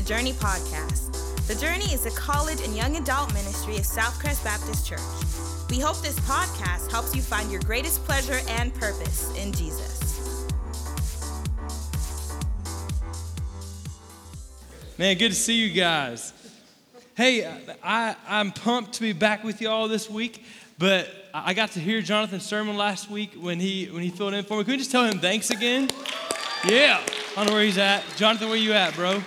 [0.00, 1.46] The Journey Podcast.
[1.46, 4.98] The Journey is a college and young adult ministry of Southcrest Baptist Church.
[5.68, 10.48] We hope this podcast helps you find your greatest pleasure and purpose in Jesus.
[14.96, 16.32] Man, good to see you guys.
[17.14, 17.46] Hey,
[17.84, 20.46] I, I'm pumped to be back with you all this week,
[20.78, 24.44] but I got to hear Jonathan's sermon last week when he when he filled in
[24.44, 24.64] for me.
[24.64, 25.90] Can we just tell him thanks again?
[26.64, 27.02] Yeah.
[27.32, 28.02] I don't know where he's at.
[28.16, 29.22] Jonathan, where you at, bro?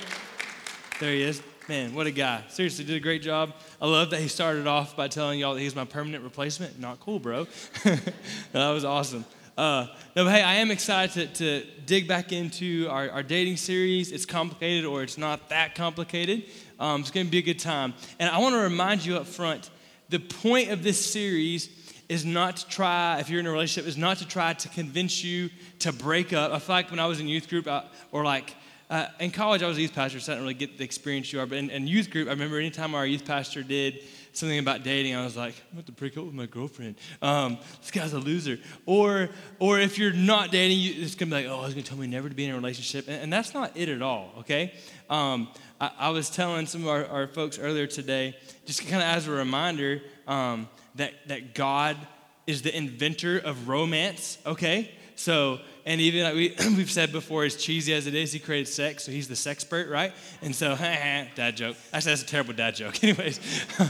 [1.03, 1.43] There he is.
[1.67, 2.45] Man, what a guy.
[2.47, 3.53] Seriously, did a great job.
[3.81, 6.79] I love that he started off by telling y'all that he's my permanent replacement.
[6.79, 7.45] Not cool, bro.
[7.83, 9.25] that was awesome.
[9.57, 13.57] Uh, no, but hey, I am excited to, to dig back into our, our, dating
[13.57, 14.13] series.
[14.13, 16.45] It's complicated or it's not that complicated.
[16.79, 17.95] Um, it's going to be a good time.
[18.17, 19.71] And I want to remind you up front
[20.07, 21.67] the point of this series
[22.07, 25.21] is not to try, if you're in a relationship, is not to try to convince
[25.21, 26.53] you to break up.
[26.53, 28.55] I feel like when I was in youth group, I, or like
[28.93, 31.33] uh, in college, I was a youth pastor, so I didn't really get the experience
[31.33, 31.47] you are.
[31.47, 35.15] But in, in youth group, I remember anytime our youth pastor did something about dating,
[35.15, 36.97] I was like, I'm about to break up with my girlfriend.
[37.19, 38.59] Um, this guy's a loser.
[38.85, 41.97] Or, or if you're not dating, you, it's gonna be like, oh, he's gonna tell
[41.97, 44.31] me never to be in a relationship, and, and that's not it at all.
[44.41, 44.75] Okay.
[45.09, 45.47] Um,
[45.81, 49.27] I, I, was telling some of our, our folks earlier today, just kind of as
[49.27, 51.97] a reminder, um, that, that God
[52.45, 54.91] is the inventor of romance, okay?
[55.15, 58.67] So, and even like we, we've said before, as cheesy as it is, he created
[58.67, 60.13] sex, so he's the sexpert, right?
[60.41, 61.75] And so, dad joke.
[61.91, 63.03] Actually, that's a terrible dad joke.
[63.03, 63.39] Anyways,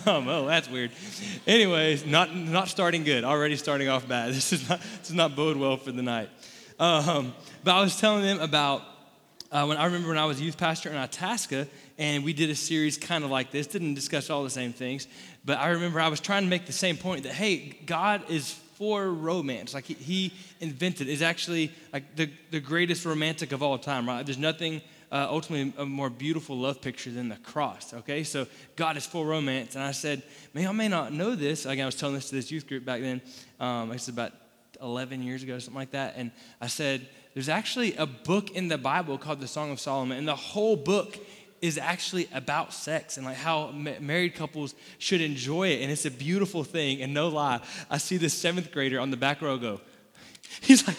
[0.08, 0.91] um, oh, that's weird.
[1.45, 4.33] Anyways, not, not starting good, already starting off bad.
[4.33, 6.30] This is not, this is not bode well for the night.
[6.80, 7.33] Um,
[7.64, 8.81] but I was telling them about
[9.52, 11.67] uh, when I remember when I was youth pastor in Itasca,
[11.99, 15.08] and we did a series kind of like this, didn't discuss all the same things,
[15.45, 18.60] but I remember I was trying to make the same point that, hey, God is
[18.92, 19.73] romance.
[19.73, 24.26] Like he, he invented, is actually like the, the greatest romantic of all time, right?
[24.26, 28.23] There's nothing uh, ultimately a more beautiful love picture than the cross, okay?
[28.23, 29.76] So God is for romance.
[29.76, 30.23] And I said,
[30.55, 31.67] man, I may not know this.
[31.67, 33.22] Again, I was telling this to this youth group back then.
[33.60, 34.32] Um, it's about
[34.82, 36.16] 11 years ago, something like that.
[36.17, 40.17] And I said, there's actually a book in the Bible called the Song of Solomon.
[40.17, 41.17] And the whole book
[41.63, 45.81] is actually about sex and like how married couples should enjoy it.
[45.81, 47.01] And it's a beautiful thing.
[47.01, 49.79] And no lie, I see this seventh grader on the back row go,
[50.59, 50.97] He's like,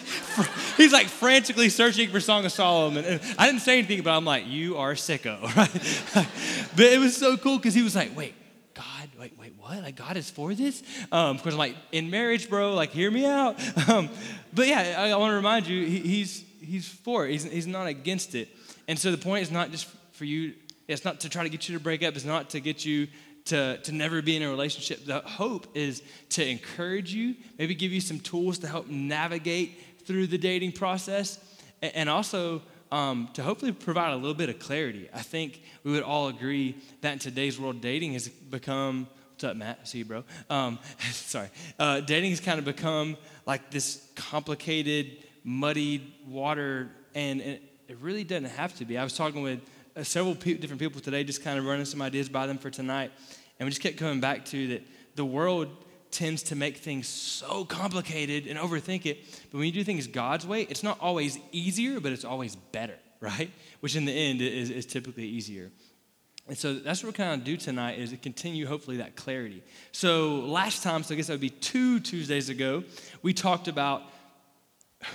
[0.75, 3.05] he's like frantically searching for Song of Solomon.
[3.05, 6.27] And I didn't say anything, but I'm like, you are sicko, right?
[6.75, 8.33] but it was so cool because he was like, wait,
[8.73, 9.81] God, wait, wait, what?
[9.83, 10.83] Like God is for this?
[11.11, 13.55] Um, of course, I'm like, in marriage, bro, like hear me out.
[13.87, 14.09] Um,
[14.51, 17.31] but yeah, I, I want to remind you, he, he's he's for it.
[17.31, 18.49] He's, he's not against it.
[18.87, 20.53] And so the point is not just for you,
[20.87, 23.07] it's not to try to get you to break up, it's not to get you
[23.45, 25.05] to, to never be in a relationship.
[25.05, 30.27] The hope is to encourage you, maybe give you some tools to help navigate through
[30.27, 31.39] the dating process,
[31.81, 32.61] and also
[32.91, 35.09] um, to hopefully provide a little bit of clarity.
[35.13, 39.57] I think we would all agree that in today's world, dating has become What's up,
[39.57, 39.85] Matt?
[39.85, 40.23] See you, bro.
[40.49, 40.79] Um,
[41.11, 41.49] sorry.
[41.77, 48.23] Uh, dating has kind of become like this complicated, muddied water, and it, it really
[48.23, 48.97] doesn't have to be.
[48.97, 49.59] I was talking with
[49.95, 52.69] uh, several pe- different people today, just kind of running some ideas by them for
[52.69, 53.11] tonight.
[53.59, 54.83] And we just kept coming back to that
[55.15, 55.69] the world
[56.11, 59.25] tends to make things so complicated and overthink it.
[59.51, 62.95] But when you do things God's way, it's not always easier, but it's always better,
[63.19, 63.51] right?
[63.79, 65.71] Which in the end is, is typically easier.
[66.47, 69.63] And so that's what we're kind of do tonight is to continue hopefully that clarity.
[69.91, 72.83] So last time, so I guess that would be two Tuesdays ago,
[73.23, 74.03] we talked about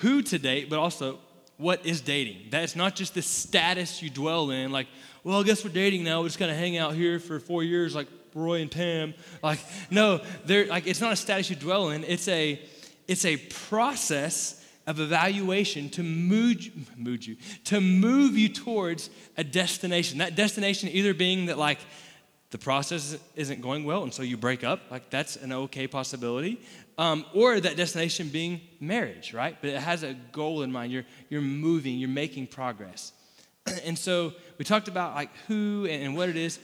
[0.01, 1.19] who to date, but also
[1.61, 2.49] what is dating.
[2.51, 4.87] That's not just the status you dwell in, like,
[5.23, 6.23] well, I guess we're dating now.
[6.23, 9.15] We're just gonna hang out here for four years, like Roy and Pam.
[9.43, 9.61] Like,
[9.91, 12.05] no, they're like it's not a status you dwell in.
[12.05, 12.61] It's a
[13.07, 14.57] it's a process
[14.87, 20.19] of evaluation to move, move you to move you towards a destination.
[20.19, 21.79] That destination either being that like
[22.51, 26.61] the process isn't going well and so you break up like that's an okay possibility.
[26.99, 29.57] Um, or that destination being marriage right?
[29.61, 30.93] But it has a goal in mind.
[30.93, 33.13] You're, you're moving you're making progress.
[33.85, 36.59] And so we talked about like who and, and what it is.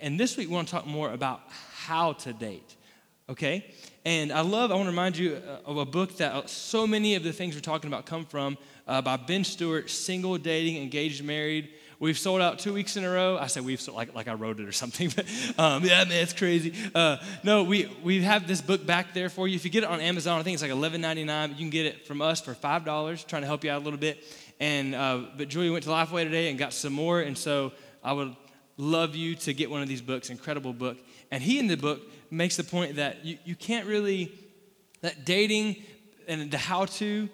[0.00, 1.40] And this week we want to talk more about
[1.72, 2.76] how to date
[3.28, 3.64] okay?
[4.04, 6.86] And i love i want to remind you uh, of a book that uh, so
[6.86, 10.82] many of the things we're talking about come from uh, by ben stuart single dating
[10.82, 11.70] engaged married
[12.02, 13.38] We've sold out two weeks in a row.
[13.38, 15.24] I say we've sold, like, like I wrote it or something, but
[15.56, 16.74] um, yeah, man, it's crazy.
[16.92, 19.54] Uh, no, we, we have this book back there for you.
[19.54, 21.50] If you get it on Amazon, I think it's like $11.99.
[21.50, 24.00] You can get it from us for $5, trying to help you out a little
[24.00, 24.24] bit.
[24.58, 27.20] And, uh, but Julie went to Lifeway today and got some more.
[27.20, 27.70] And so
[28.02, 28.34] I would
[28.76, 30.98] love you to get one of these books, incredible book.
[31.30, 32.00] And he in the book
[32.32, 34.32] makes the point that you, you can't really,
[35.02, 35.76] that dating
[36.26, 37.28] and the how to,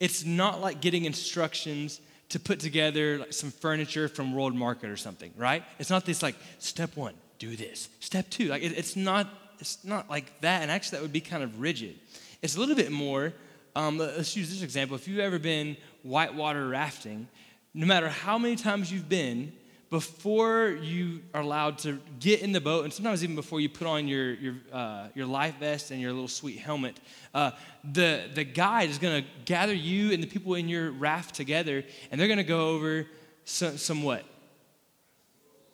[0.00, 2.00] it's not like getting instructions
[2.30, 5.62] to put together like some furniture from World Market or something, right?
[5.78, 7.88] It's not this like step one, do this.
[8.00, 9.28] Step two, like it, it's not
[9.60, 10.62] it's not like that.
[10.62, 11.96] And actually, that would be kind of rigid.
[12.42, 13.32] It's a little bit more.
[13.76, 14.96] Um, let's use this example.
[14.96, 17.28] If you've ever been whitewater rafting,
[17.72, 19.52] no matter how many times you've been,
[19.94, 23.86] before you are allowed to get in the boat, and sometimes even before you put
[23.86, 26.98] on your, your, uh, your life vest and your little sweet helmet,
[27.32, 27.52] uh,
[27.92, 31.84] the, the guide is going to gather you and the people in your raft together,
[32.10, 33.06] and they're going to go over
[33.44, 34.24] some, some what?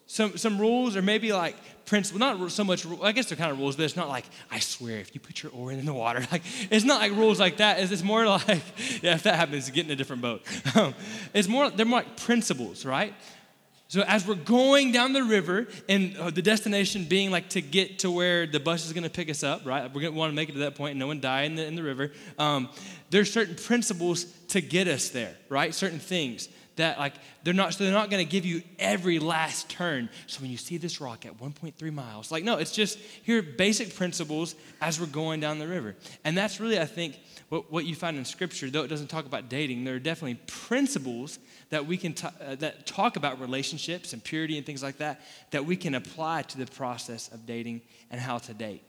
[0.04, 1.56] Some, some rules, or maybe like
[1.86, 4.58] principle, not so much, I guess they're kind of rules, but it's not like, I
[4.58, 7.56] swear, if you put your oar in the water, like, it's not like rules like
[7.56, 7.80] that.
[7.80, 8.44] It's, it's more like,
[9.02, 10.42] yeah, if that happens, get in a different boat.
[11.32, 13.14] it's more, they're more like principles, right?
[13.90, 17.98] So as we're going down the river, and uh, the destination being like to get
[17.98, 19.92] to where the bus is going to pick us up, right?
[19.92, 21.56] We're going to want to make it to that point, and no one die in
[21.56, 22.12] the, in the river.
[22.38, 22.68] Um,
[23.10, 25.74] there's certain principles to get us there, right?
[25.74, 29.68] Certain things that like they're not so they're not going to give you every last
[29.68, 33.42] turn so when you see this rock at 1.3 miles like no it's just here
[33.42, 37.18] basic principles as we're going down the river and that's really i think
[37.48, 40.38] what, what you find in scripture though it doesn't talk about dating there are definitely
[40.46, 41.38] principles
[41.70, 45.20] that we can t- uh, that talk about relationships and purity and things like that
[45.50, 47.80] that we can apply to the process of dating
[48.10, 48.82] and how to date.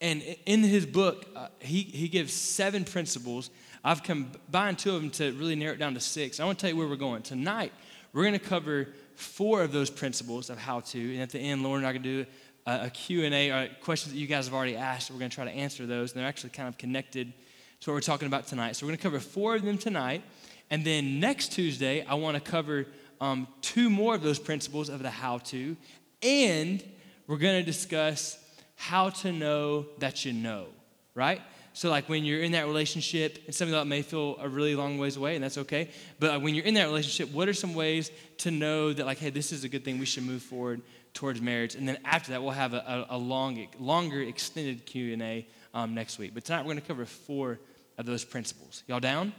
[0.00, 3.50] And in his book, uh, he, he gives seven principles.
[3.82, 6.38] I've combined two of them to really narrow it down to six.
[6.38, 7.22] I want to tell you where we're going.
[7.22, 7.72] Tonight,
[8.12, 11.12] we're going to cover four of those principles of how to.
[11.14, 12.30] And at the end, Lauren and I are going to do
[12.66, 15.10] a, a Q&A, or questions that you guys have already asked.
[15.10, 16.12] We're going to try to answer those.
[16.12, 17.32] And they're actually kind of connected
[17.80, 18.76] to what we're talking about tonight.
[18.76, 20.22] So we're going to cover four of them tonight.
[20.68, 22.86] And then next Tuesday, I want to cover
[23.20, 25.76] um, two more of those principles of the how to.
[26.22, 26.84] And
[27.26, 28.38] we're going to discuss
[28.76, 30.66] how to know that you know,
[31.14, 31.40] right?
[31.72, 34.98] So, like when you're in that relationship, and something that may feel a really long
[34.98, 35.90] ways away, and that's okay.
[36.18, 39.30] But when you're in that relationship, what are some ways to know that, like, hey,
[39.30, 40.82] this is a good thing, we should move forward
[41.14, 41.76] towards marriage?
[41.76, 45.46] And then after that, we'll have a, a, a long, longer, extended Q and A
[45.72, 46.34] um, next week.
[46.34, 47.60] But tonight, we're going to cover four
[47.98, 48.82] of those principles.
[48.88, 49.32] Y'all down?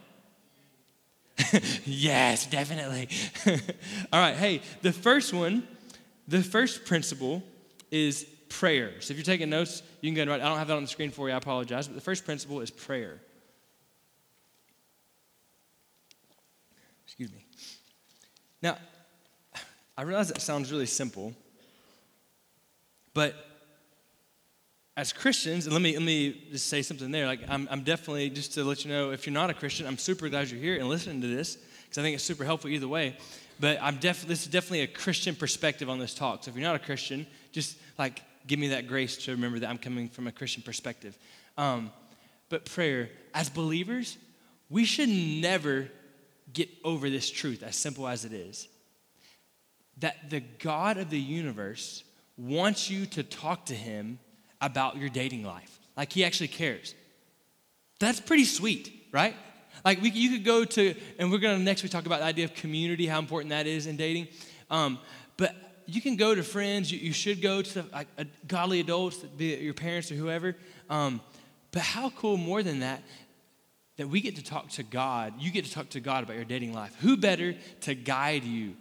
[1.85, 3.09] yes, definitely.
[4.13, 5.67] All right, hey, the first one,
[6.27, 7.43] the first principle
[7.89, 8.93] is prayer.
[9.01, 10.41] So if you're taking notes, you can go and write.
[10.41, 11.87] I don't have that on the screen for you, I apologize.
[11.87, 13.21] But the first principle is prayer.
[17.05, 17.45] Excuse me.
[18.61, 18.77] Now,
[19.97, 21.33] I realize that sounds really simple,
[23.13, 23.35] but
[24.97, 27.25] as Christians, and let me, let me just say something there.
[27.25, 29.97] Like, I'm, I'm definitely, just to let you know, if you're not a Christian, I'm
[29.97, 32.87] super glad you're here and listening to this because I think it's super helpful either
[32.87, 33.17] way.
[33.59, 36.43] But I'm definitely, this is definitely a Christian perspective on this talk.
[36.43, 39.69] So if you're not a Christian, just like give me that grace to remember that
[39.69, 41.17] I'm coming from a Christian perspective.
[41.57, 41.91] Um,
[42.49, 44.17] but prayer, as believers,
[44.69, 45.89] we should never
[46.53, 48.67] get over this truth, as simple as it is,
[49.97, 52.03] that the God of the universe
[52.37, 54.19] wants you to talk to Him
[54.61, 55.79] about your dating life.
[55.97, 56.95] Like he actually cares.
[57.99, 59.35] That's pretty sweet, right?
[59.83, 62.45] Like we, you could go to, and we're gonna next we talk about the idea
[62.45, 64.27] of community, how important that is in dating.
[64.69, 64.99] Um,
[65.37, 65.55] but
[65.93, 66.91] you can go to friends.
[66.91, 70.55] You, you should go to like, a, godly adults, be it your parents or whoever.
[70.89, 71.21] Um,
[71.71, 73.03] but how cool more than that
[73.97, 75.33] that we get to talk to God.
[75.39, 76.95] You get to talk to God about your dating life.
[77.01, 78.75] Who better to guide you,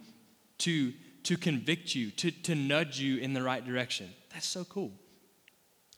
[0.59, 4.09] to to convict you, to to nudge you in the right direction?
[4.33, 4.91] That's so cool.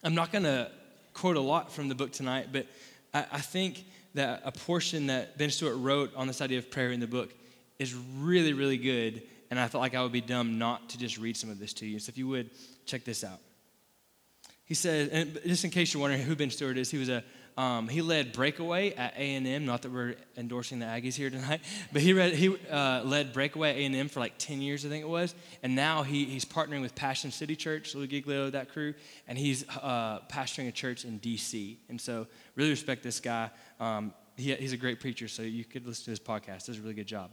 [0.03, 0.70] I'm not going to
[1.13, 2.67] quote a lot from the book tonight, but
[3.13, 6.91] I, I, think that a portion that Ben Stuart wrote on this idea of prayer
[6.91, 7.34] in the book
[7.79, 9.22] is really, really good.
[9.53, 11.74] And I felt like I would be dumb not to just read some of this
[11.74, 12.00] to you.
[12.00, 12.50] So if you would,
[12.88, 13.39] check this out.
[14.65, 17.24] He says, and just in case you're wondering who Ben Stuart is, he was a
[17.55, 19.63] um, he led Breakaway at A&M.
[19.63, 21.62] Not that we're endorsing the Aggies here tonight,
[21.93, 25.03] but he, read, he uh, led Breakaway at A&M for like 10 years, I think
[25.03, 25.36] it was.
[25.62, 28.95] And now he, he's partnering with Passion City Church, Lou Giglio, that crew,
[29.27, 31.77] and he's uh, pastoring a church in D.C.
[31.89, 33.51] And so really respect this guy.
[33.79, 36.65] Um, he, he's a great preacher, so you could listen to his podcast.
[36.65, 37.29] Does a really good job.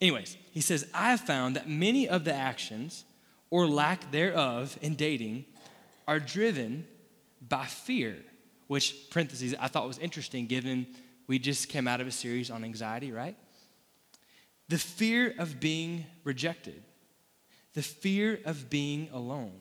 [0.00, 3.04] Anyways, he says, I have found that many of the actions
[3.50, 5.44] or lack thereof in dating
[6.08, 6.86] are driven
[7.46, 8.16] by fear
[8.70, 10.86] which parentheses I thought was interesting given
[11.26, 13.36] we just came out of a series on anxiety, right?
[14.68, 16.82] The fear of being rejected,
[17.74, 19.60] the fear of being alone.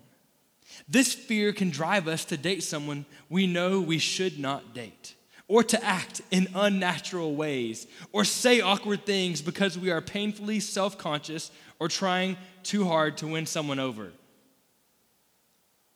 [0.87, 5.15] This fear can drive us to date someone we know we should not date,
[5.49, 10.97] or to act in unnatural ways, or say awkward things because we are painfully self
[10.97, 14.11] conscious or trying too hard to win someone over.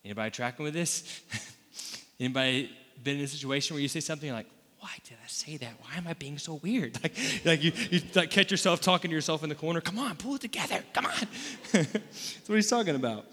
[0.03, 1.21] Anybody tracking with this?
[2.19, 2.69] Anybody
[3.01, 4.47] been in a situation where you say something like,
[4.79, 5.73] why did I say that?
[5.81, 6.97] Why am I being so weird?
[7.03, 9.79] Like, like you, you like catch yourself talking to yourself in the corner.
[9.81, 10.83] Come on, pull it together.
[10.93, 11.27] Come on.
[11.71, 13.25] That's what he's talking about.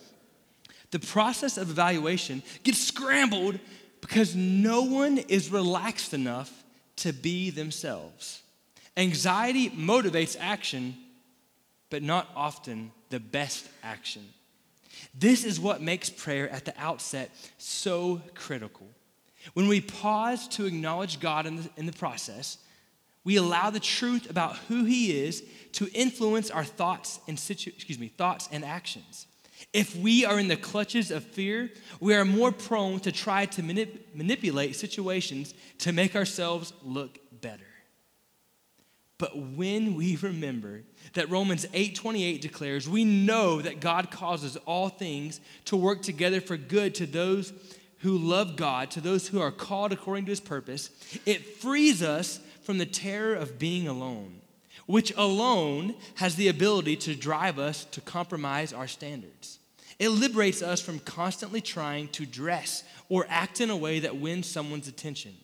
[0.91, 3.59] The process of evaluation gets scrambled
[4.01, 6.65] because no one is relaxed enough
[6.97, 8.43] to be themselves.
[8.97, 10.97] Anxiety motivates action,
[11.89, 14.27] but not often the best action.
[15.15, 18.87] This is what makes prayer at the outset so critical.
[19.55, 22.59] When we pause to acknowledge God in the, in the process,
[23.25, 25.43] we allow the truth about who He is
[25.73, 29.27] to influence our thoughts and situ- excuse me, thoughts and actions.
[29.73, 33.63] If we are in the clutches of fear, we are more prone to try to
[33.63, 37.65] manip- manipulate situations to make ourselves look better.
[39.19, 45.41] But when we remember that Romans 8:28 declares, we know that God causes all things
[45.67, 47.53] to work together for good to those
[47.99, 50.89] who love God, to those who are called according to his purpose,
[51.27, 54.40] it frees us from the terror of being alone,
[54.91, 59.61] which alone has the ability to drive us to compromise our standards.
[60.01, 64.49] It liberates us from constantly trying to dress or act in a way that wins
[64.49, 65.37] someone's attention.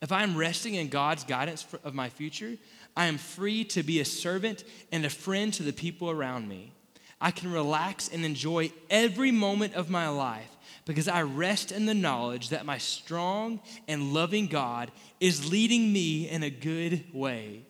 [0.00, 2.56] If I'm resting in God's guidance of my future,
[2.96, 6.72] I am free to be a servant and a friend to the people around me.
[7.20, 10.56] I can relax and enjoy every moment of my life
[10.86, 16.30] because I rest in the knowledge that my strong and loving God is leading me
[16.30, 17.66] in a good way.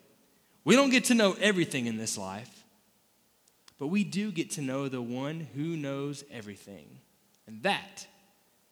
[0.65, 2.65] We don't get to know everything in this life,
[3.79, 6.99] but we do get to know the one who knows everything.
[7.47, 8.07] And that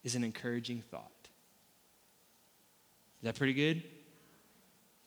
[0.05, 1.11] is an encouraging thought.
[3.21, 3.83] Is that pretty good?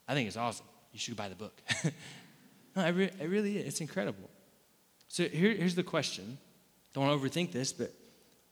[0.08, 0.66] I think it's awesome.
[0.92, 1.62] You should buy the book.
[2.76, 3.68] no, it, re- it really is.
[3.68, 4.30] It's incredible.
[5.08, 6.38] So here, here's the question.
[6.94, 7.94] Don't overthink this, but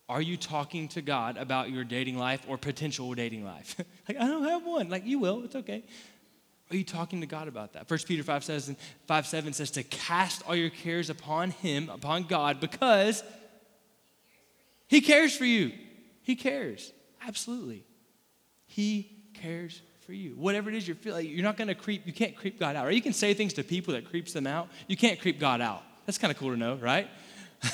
[0.07, 3.75] are you talking to God about your dating life or potential dating life?
[4.07, 4.89] like, I don't have one.
[4.89, 5.43] Like, you will.
[5.43, 5.83] It's okay.
[6.71, 7.87] Are you talking to God about that?
[7.87, 8.75] First Peter 5 says,
[9.07, 13.23] 5 7 says to cast all your cares upon Him, upon God, because
[14.87, 15.71] He cares for you.
[16.21, 16.93] He cares.
[17.25, 17.85] Absolutely.
[18.67, 20.31] He cares for you.
[20.31, 22.85] Whatever it is you're feeling, you're not to creep, you can't creep God out.
[22.85, 24.67] Or you can say things to people that creeps them out.
[24.87, 25.81] You can't creep God out.
[26.05, 27.07] That's kind of cool to know, right?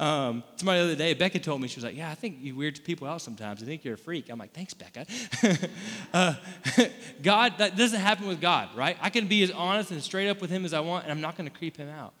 [0.00, 2.56] Um, somebody the other day, Becca told me, she was like, Yeah, I think you
[2.56, 3.62] weird people out sometimes.
[3.62, 4.28] I think you're a freak.
[4.28, 5.06] I'm like, Thanks, Becca.
[6.12, 6.34] uh,
[7.22, 8.96] God, that doesn't happen with God, right?
[9.00, 11.20] I can be as honest and straight up with Him as I want, and I'm
[11.20, 12.14] not going to creep Him out.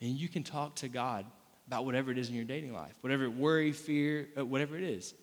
[0.00, 1.24] And you can talk to God
[1.66, 5.14] about whatever it is in your dating life, whatever worry, fear, uh, whatever it is.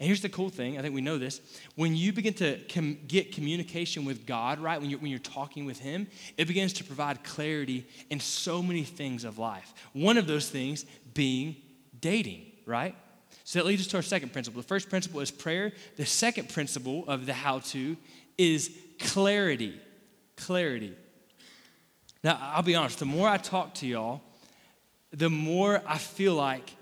[0.00, 1.42] And here's the cool thing I think we know this.
[1.76, 5.66] When you begin to com- get communication with God, right, when you're, when you're talking
[5.66, 6.06] with Him,
[6.38, 9.74] it begins to provide clarity in so many things of life.
[9.92, 11.54] One of those things being
[12.00, 12.96] dating, right?
[13.44, 14.62] So that leads us to our second principle.
[14.62, 17.98] The first principle is prayer, the second principle of the how to
[18.38, 19.78] is clarity.
[20.36, 20.96] Clarity.
[22.24, 24.22] Now, I'll be honest, the more I talk to y'all,
[25.12, 26.74] the more I feel like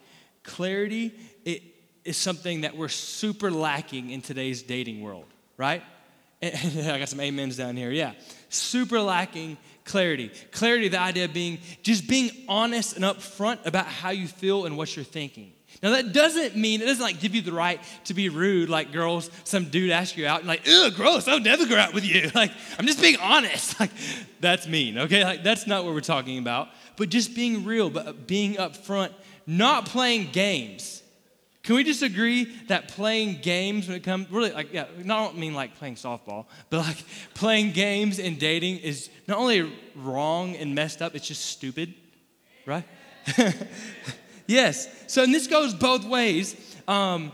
[0.45, 1.15] clarity, it,
[2.05, 5.27] is something that we're super lacking in today's dating world,
[5.57, 5.83] right?
[6.43, 7.91] I got some amens down here.
[7.91, 8.13] Yeah.
[8.49, 10.31] Super lacking clarity.
[10.53, 14.77] Clarity, the idea of being just being honest and upfront about how you feel and
[14.77, 15.53] what you're thinking.
[15.83, 18.93] Now that doesn't mean it doesn't like give you the right to be rude, like
[18.93, 22.05] girls, some dude asks you out and like, ugh, gross, I'll never go out with
[22.05, 22.31] you.
[22.39, 23.79] Like, I'm just being honest.
[23.81, 23.91] Like,
[24.41, 25.25] that's mean, okay?
[25.25, 26.69] Like, that's not what we're talking about.
[26.97, 29.13] But just being real, but being upfront,
[29.47, 31.03] not playing games.
[31.63, 35.37] Can we just agree that playing games when it comes, really, like, yeah, I don't
[35.37, 40.75] mean like playing softball, but like playing games and dating is not only wrong and
[40.75, 41.95] messed up, it's just stupid,
[42.65, 42.85] right?
[44.47, 44.89] yes.
[45.09, 46.57] So, and this goes both ways.
[46.87, 47.33] Um,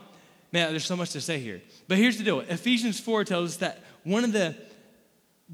[0.52, 1.61] man, there's so much to say here.
[1.87, 4.57] But here's the deal Ephesians 4 tells us that one of the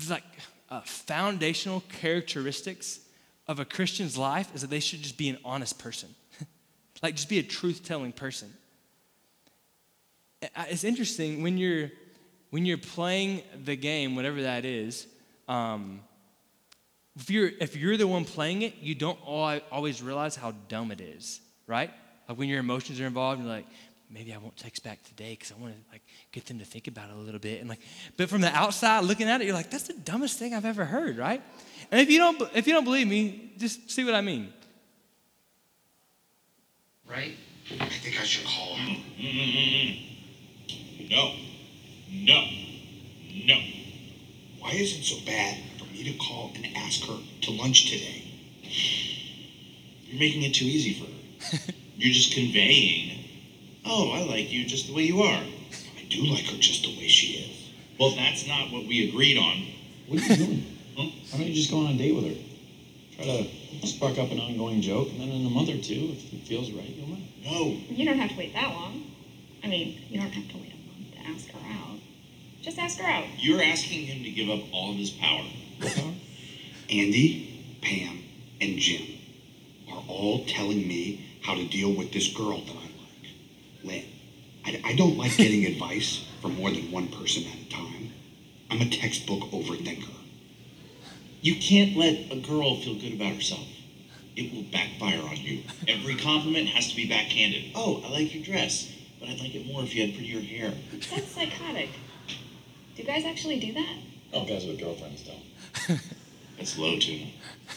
[0.09, 0.25] like
[0.71, 3.01] uh, foundational characteristics
[3.49, 6.15] of a Christian's life is that they should just be an honest person,
[7.03, 8.55] like just be a truth telling person
[10.43, 11.91] it's interesting when you're
[12.51, 15.07] when you're playing the game, whatever that is.
[15.49, 16.01] Um,
[17.17, 21.01] if you're if you're the one playing it, you don't always realize how dumb it
[21.01, 21.91] is, right?
[22.29, 23.67] Like when your emotions are involved, you're like,
[24.11, 26.89] maybe I won't text back today because I want to like get them to think
[26.89, 27.61] about it a little bit.
[27.61, 27.81] And like,
[28.17, 30.85] but from the outside looking at it, you're like, that's the dumbest thing I've ever
[30.85, 31.43] heard, right?
[31.91, 34.53] And if you don't if you don't believe me, just see what I mean.
[37.09, 37.35] Right?
[37.81, 39.03] I think I should call him.
[41.11, 41.35] No.
[42.13, 42.49] No.
[43.45, 43.61] No.
[44.61, 48.23] Why is it so bad for me to call and ask her to lunch today?
[50.05, 51.73] You're making it too easy for her.
[51.97, 53.25] You're just conveying,
[53.85, 55.43] oh, I like you just the way you are.
[55.43, 57.71] I do like her just the way she is.
[57.99, 59.67] Well, that's not what we agreed on.
[60.07, 60.65] What are you doing?
[60.97, 61.05] Huh?
[61.05, 62.43] Why don't you just go on a date with her?
[63.17, 63.25] Try
[63.81, 66.49] to spark up an ongoing joke, and then in a month or two, if it
[66.49, 67.21] feels right, you'll let.
[67.45, 67.79] No.
[67.89, 69.05] You don't have to wait that long.
[69.63, 70.70] I mean, you don't have to wait a month to
[71.35, 71.99] ask her out.
[72.63, 73.25] Just ask her out.
[73.39, 75.45] You're asking him to give up all of his power.
[75.83, 76.11] Uh-huh.
[76.91, 78.19] Andy, Pam,
[78.61, 79.19] and Jim
[79.91, 83.85] are all telling me how to deal with this girl that I like.
[83.85, 84.05] Lynn,
[84.65, 88.13] I, I don't like getting advice from more than one person at a time.
[88.71, 90.15] I'm a textbook overthinker.
[91.41, 93.67] You can't let a girl feel good about herself.
[94.37, 95.63] It will backfire on you.
[95.89, 97.73] Every compliment has to be backhanded.
[97.75, 100.73] Oh, I like your dress, but I'd like it more if you had prettier hair.
[101.15, 101.91] That's psychotic.
[102.97, 103.97] Do guys actually do that?
[104.33, 106.01] Oh, guys with girlfriends don't.
[106.57, 107.27] That's low tuna.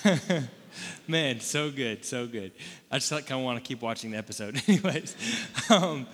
[1.07, 2.51] Man, so good, so good.
[2.91, 4.61] I just like kind of want to keep watching the episode.
[4.67, 5.15] Anyways,
[5.69, 6.07] um,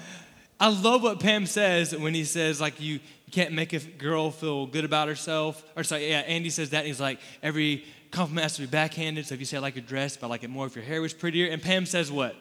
[0.59, 4.31] I love what Pam says when he says like you, you can't make a girl
[4.31, 5.63] feel good about herself.
[5.75, 6.79] Or sorry, yeah, Andy says that.
[6.79, 9.25] And he's like every compliment has to be backhanded.
[9.25, 10.86] So if you say I like your dress, but I like it more if your
[10.86, 11.48] hair was prettier.
[11.50, 12.36] And Pam says what?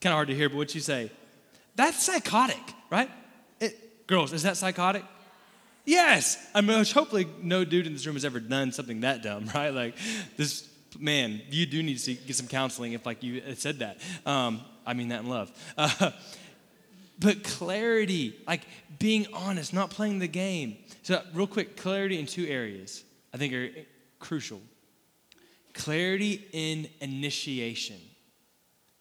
[0.00, 1.10] Kind of hard to hear, but what'd she say?
[1.74, 3.10] That's psychotic, right?
[3.60, 5.04] It, girls, is that psychotic?
[5.84, 6.38] Yes.
[6.54, 9.70] I mean, hopefully no dude in this room has ever done something that dumb, right?
[9.70, 9.96] Like
[10.36, 13.98] this man, you do need to see, get some counseling if like you said that.
[14.26, 15.50] Um, I mean that in love.
[15.76, 16.10] Uh,
[17.18, 18.62] but clarity, like
[18.98, 20.76] being honest, not playing the game.
[21.02, 23.70] So real quick, clarity in two areas I think are
[24.18, 24.60] crucial.
[25.74, 27.98] Clarity in initiation.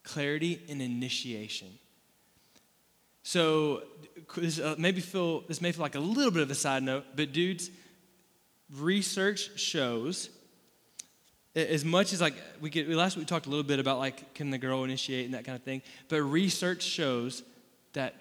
[0.04, 1.68] Clarity in initiation.
[3.24, 3.84] So
[4.36, 7.06] this uh, maybe feel this may feel like a little bit of a side note,
[7.16, 7.70] but dudes,
[8.74, 10.30] research shows
[11.56, 14.50] as much as like we last week we talked a little bit about like can
[14.50, 17.44] the girl initiate and that kind of thing, but research shows
[17.94, 18.16] that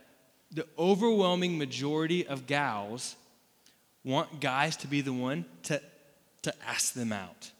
[0.52, 3.14] the overwhelming majority of gals
[4.04, 5.80] want guys to be the one to
[6.42, 7.50] to ask them out.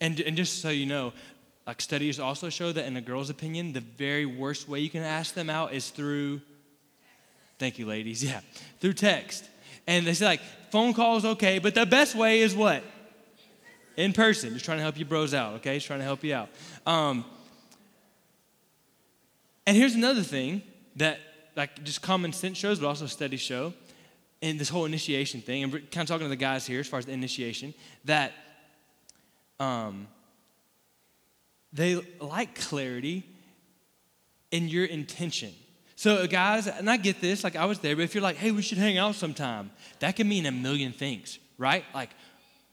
[0.00, 1.12] And, and just so you know,
[1.68, 5.02] like studies also show that in a girl's opinion, the very worst way you can
[5.02, 6.40] ask them out is through,
[7.58, 8.40] thank you, ladies, yeah,
[8.80, 9.44] through text.
[9.86, 12.82] And they say like phone calls okay, but the best way is what?
[13.98, 14.54] In person.
[14.54, 15.74] Just trying to help you bros out, okay?
[15.74, 16.48] Just trying to help you out.
[16.86, 17.26] Um,
[19.66, 20.62] and here's another thing
[20.96, 21.20] that
[21.54, 23.74] like just common sense shows, but also studies show,
[24.40, 26.86] in this whole initiation thing, and we're kind of talking to the guys here as
[26.86, 27.74] far as the initiation,
[28.06, 28.32] that
[29.60, 30.08] um,
[31.72, 33.24] they like clarity
[34.50, 35.52] in your intention.
[35.96, 38.52] So, guys, and I get this, like I was there, but if you're like, hey,
[38.52, 41.84] we should hang out sometime, that can mean a million things, right?
[41.92, 42.10] Like,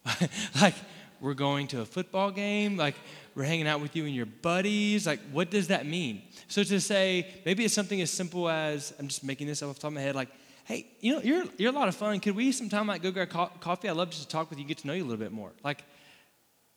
[0.62, 0.76] like
[1.20, 2.96] we're going to a football game, like
[3.34, 5.08] we're hanging out with you and your buddies.
[5.08, 6.22] Like, what does that mean?
[6.48, 9.82] So, to say, maybe it's something as simple as, I'm just making this off the
[9.82, 10.30] top of my head, like,
[10.66, 12.20] hey, you know, you're, you're a lot of fun.
[12.20, 13.90] Could we sometime like go grab co- coffee?
[13.90, 15.52] I'd love just to talk with you, get to know you a little bit more.
[15.64, 15.84] Like,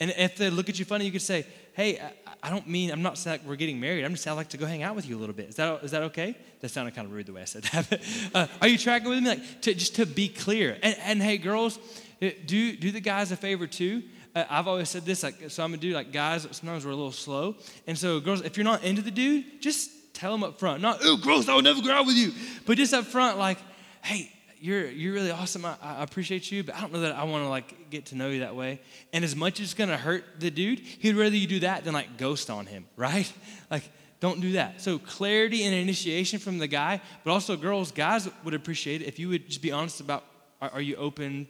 [0.01, 2.01] and if they look at you funny, you could say, hey,
[2.43, 4.05] I, don't mean, I'm not saying like we're getting married.
[4.05, 5.49] I'm just saying I'd like to go hang out with you a little bit.
[5.49, 6.37] Is that, is that okay?
[6.61, 8.01] That sounded kind of rude the way I said that.
[8.35, 9.29] uh, are you tracking with me?
[9.29, 10.79] Like, to, just to be clear.
[10.83, 11.79] And, and hey, girls,
[12.23, 14.03] uh, do, do the guys a favor too.
[14.35, 16.97] Uh, I've always said this, like, so I'm gonna do like guys, sometimes we're a
[16.97, 17.57] little slow.
[17.87, 20.81] And so, girls, if you're not into the dude, just tell him up front.
[20.83, 22.33] Not, ooh, gross, I would never go out with you.
[22.67, 23.59] But just up front, like,
[24.03, 25.65] hey, you're you're really awesome.
[25.65, 28.17] I, I appreciate you, but I don't know that I want to like get to
[28.17, 28.81] know you that way.
[29.13, 31.95] And as much as it's gonna hurt the dude, he'd rather you do that than
[31.95, 33.31] like ghost on him, right?
[33.71, 33.91] Like,
[34.21, 34.81] don't do that.
[34.81, 39.19] So clarity and initiation from the guy, but also girls, guys would appreciate it if
[39.19, 40.25] you would just be honest about
[40.61, 41.47] are, are you open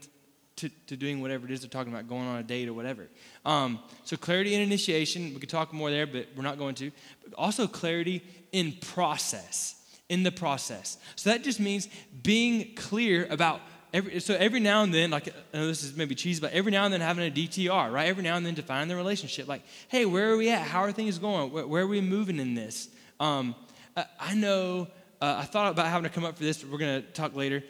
[0.57, 3.09] to, to doing whatever it is they're talking about, going on a date or whatever.
[3.45, 6.91] Um, so clarity and initiation, we could talk more there, but we're not going to.
[7.23, 9.78] But also clarity in process
[10.09, 10.99] in the process.
[11.17, 11.89] So that just means
[12.23, 13.61] being clear about
[13.93, 16.93] every so every now and then, like this is maybe cheesy, but every now and
[16.93, 18.09] then having a DTR, right?
[18.09, 19.49] Every now and then defining the relationship.
[19.49, 20.63] Like, hey, where are we at?
[20.63, 21.53] How are things going?
[21.53, 22.89] Where, where are we moving in this?
[23.21, 23.55] Um,
[23.97, 24.89] I, I know
[25.21, 27.63] uh, I thought about having to come up for this, but we're gonna talk later.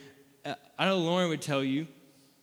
[0.44, 1.87] Uh, I know Lauren would tell you,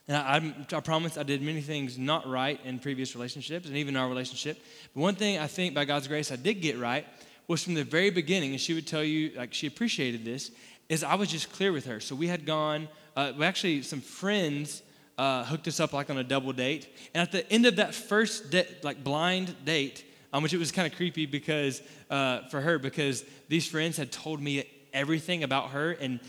[0.08, 3.78] and I, I, I promise I did many things not right in previous relationships and
[3.78, 4.62] even our relationship.
[4.94, 7.08] But one thing I think by God's grace I did get right
[7.48, 10.52] was from the very beginning, and she would tell you, like, she appreciated this,
[10.90, 12.00] is I was just clear with her.
[12.00, 14.82] So we had gone, uh, actually, some friends
[15.18, 16.90] uh, hooked us up like on a double date.
[17.14, 20.04] And at the end of that first, de- like, blind date,
[20.34, 24.12] um, which it was kind of creepy because, uh, for her, because these friends had
[24.12, 24.64] told me
[24.96, 26.20] everything about her and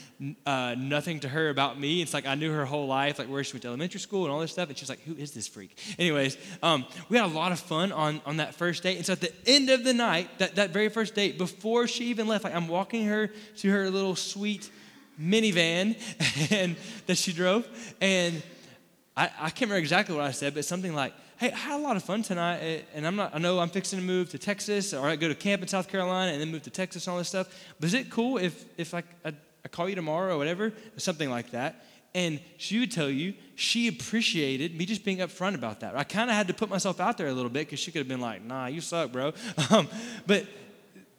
[0.44, 2.02] uh, nothing to her about me.
[2.02, 4.32] It's like I knew her whole life, like where she went to elementary school and
[4.32, 4.68] all this stuff.
[4.68, 5.78] And she's like, who is this freak?
[5.98, 8.96] Anyways, um, we had a lot of fun on, on that first date.
[8.96, 12.06] And so at the end of the night, that, that very first date, before she
[12.06, 14.70] even left, like I'm walking her to her little sweet
[15.20, 15.96] minivan
[16.50, 16.76] and
[17.06, 17.66] that she drove.
[18.00, 18.42] And
[19.16, 21.82] I, I can't remember exactly what I said, but something like, hey, I had a
[21.82, 24.38] lot of fun tonight, eh, and I'm not, I know I'm fixing to move to
[24.38, 27.12] Texas, or I go to camp in South Carolina and then move to Texas and
[27.12, 27.48] all this stuff.
[27.78, 29.32] But is it cool if, if I, I,
[29.64, 30.66] I call you tomorrow or whatever?
[30.66, 31.84] Or something like that.
[32.14, 35.96] And she would tell you she appreciated me just being upfront about that.
[35.96, 37.98] I kind of had to put myself out there a little bit because she could
[37.98, 39.32] have been like, nah, you suck, bro.
[39.70, 39.88] Um,
[40.26, 40.46] but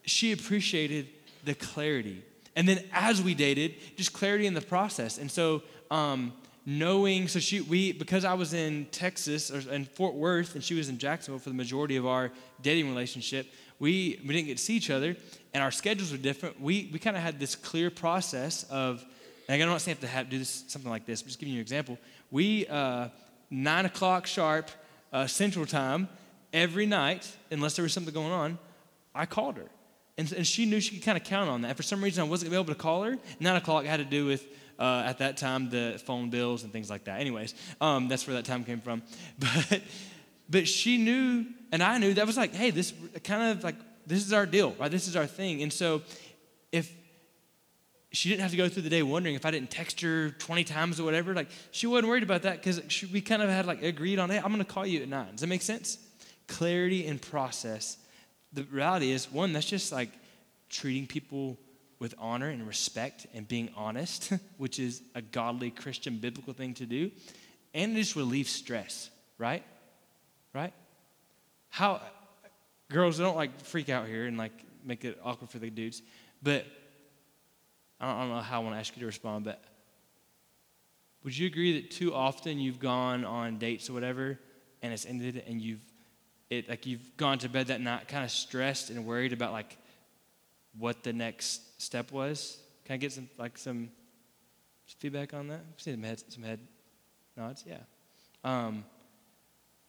[0.06, 1.08] she appreciated
[1.44, 2.24] the clarity.
[2.56, 5.20] And then as we dated, just clarity in the process.
[5.20, 6.34] And so, um,
[6.68, 10.74] knowing, so she, we, because I was in Texas or in Fort Worth and she
[10.74, 12.30] was in Jacksonville for the majority of our
[12.62, 13.48] dating relationship,
[13.80, 15.16] we, we didn't get to see each other
[15.54, 16.60] and our schedules were different.
[16.60, 19.06] We, we kind of had this clear process of,
[19.48, 21.54] and I'm not saying have to have, do this, something like this, but just giving
[21.54, 21.98] you an example.
[22.32, 23.08] We, uh,
[23.50, 24.70] nine o'clock sharp
[25.14, 26.10] uh, Central Time,
[26.52, 28.60] every night, unless there was something going on,
[29.16, 29.70] I called her.
[30.18, 31.78] And, and she knew she could kind of count on that.
[31.78, 33.18] For some reason, I wasn't able to call her.
[33.40, 34.46] Nine o'clock had to do with
[34.80, 37.20] uh, at that time the phone bills and things like that.
[37.20, 39.02] Anyways, um, that's where that time came from.
[39.40, 39.82] But
[40.50, 44.26] but she knew, and I knew that was like, hey, this kind of like this
[44.26, 44.90] is our deal, right?
[44.90, 45.62] This is our thing.
[45.62, 46.02] And so
[46.72, 46.92] if
[48.14, 50.64] she didn't have to go through the day wondering if I didn't text her 20
[50.64, 51.34] times or whatever.
[51.34, 54.38] Like, she wasn't worried about that because we kind of had like agreed on, hey,
[54.38, 55.32] I'm going to call you at nine.
[55.32, 55.98] Does that make sense?
[56.48, 57.98] Clarity and process.
[58.54, 60.10] The reality is, one, that's just like
[60.70, 61.58] treating people
[62.00, 66.86] with honor and respect and being honest, which is a godly Christian biblical thing to
[66.86, 67.12] do,
[67.74, 69.64] and it just relieves stress, right?
[70.54, 70.74] Right?
[71.70, 72.02] How
[72.90, 76.02] girls don't like freak out here and like make it awkward for the dudes,
[76.42, 76.66] but
[78.00, 79.62] I don't, I don't know how I want to ask you to respond, but
[81.24, 84.40] would you agree that too often you've gone on dates or whatever
[84.82, 85.82] and it's ended and you've
[86.50, 89.78] it like you've gone to bed that night kind of stressed and worried about like
[90.78, 92.58] what the next step was.
[92.86, 93.90] Can I get some like some
[95.00, 95.62] feedback on that?
[95.78, 96.60] See some head some head
[97.36, 97.64] nods.
[97.68, 97.78] Yeah.
[98.44, 98.84] Um,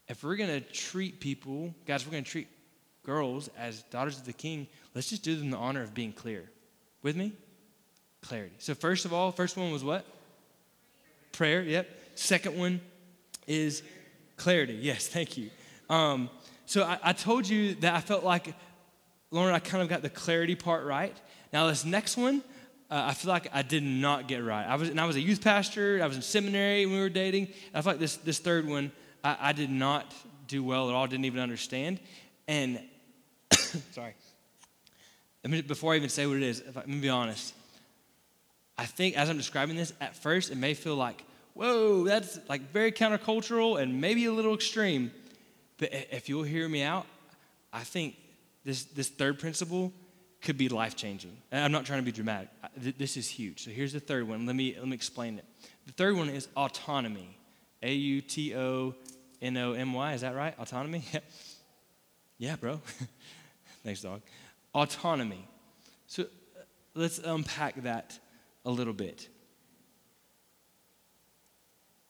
[0.09, 2.49] if we're gonna treat people, guys, we're gonna treat
[3.05, 4.67] girls as daughters of the King.
[4.95, 6.51] Let's just do them the honor of being clear.
[7.03, 7.33] With me?
[8.21, 8.55] Clarity.
[8.59, 10.05] So first of all, first one was what?
[11.33, 11.63] Prayer.
[11.63, 11.89] Yep.
[12.17, 12.81] Second one
[13.47, 13.83] is
[14.37, 14.75] clarity.
[14.75, 15.07] Yes.
[15.07, 15.51] Thank you.
[15.89, 16.29] Um,
[16.67, 18.55] so I, I told you that I felt like
[19.31, 21.15] Lauren, I kind of got the clarity part right.
[21.53, 22.43] Now, this next one,
[22.91, 24.67] uh, I feel like I did not get right.
[24.67, 26.01] I was, and I was a youth pastor.
[26.03, 27.49] I was in seminary when we were dating.
[27.75, 28.91] I feel like this, this third one,
[29.23, 30.15] I, I did not
[30.47, 31.07] do well at all.
[31.07, 32.01] Didn't even understand.
[32.47, 32.81] And
[33.93, 34.15] sorry.
[35.43, 37.55] Before I even say what it is, I, let me be honest.
[38.79, 42.73] I think as I'm describing this, at first it may feel like, whoa, that's like
[42.73, 45.11] very countercultural and maybe a little extreme.
[45.77, 47.07] But if you'll hear me out,
[47.73, 48.17] I think
[48.69, 49.95] this, this third principle
[50.43, 51.35] could be life changing.
[51.51, 52.51] I'm not trying to be dramatic.
[52.77, 53.65] This is huge.
[53.65, 54.45] So here's the third one.
[54.45, 55.47] Let me, let me explain it.
[55.87, 57.39] The third one is autonomy.
[57.83, 58.95] A U T O
[59.41, 60.13] N O M Y.
[60.13, 60.55] Is that right?
[60.59, 61.03] Autonomy?
[62.39, 62.81] yeah, bro.
[63.85, 64.21] Thanks, dog.
[64.75, 65.49] Autonomy.
[66.07, 66.27] So uh,
[66.95, 68.19] let's unpack that
[68.67, 69.29] a little bit.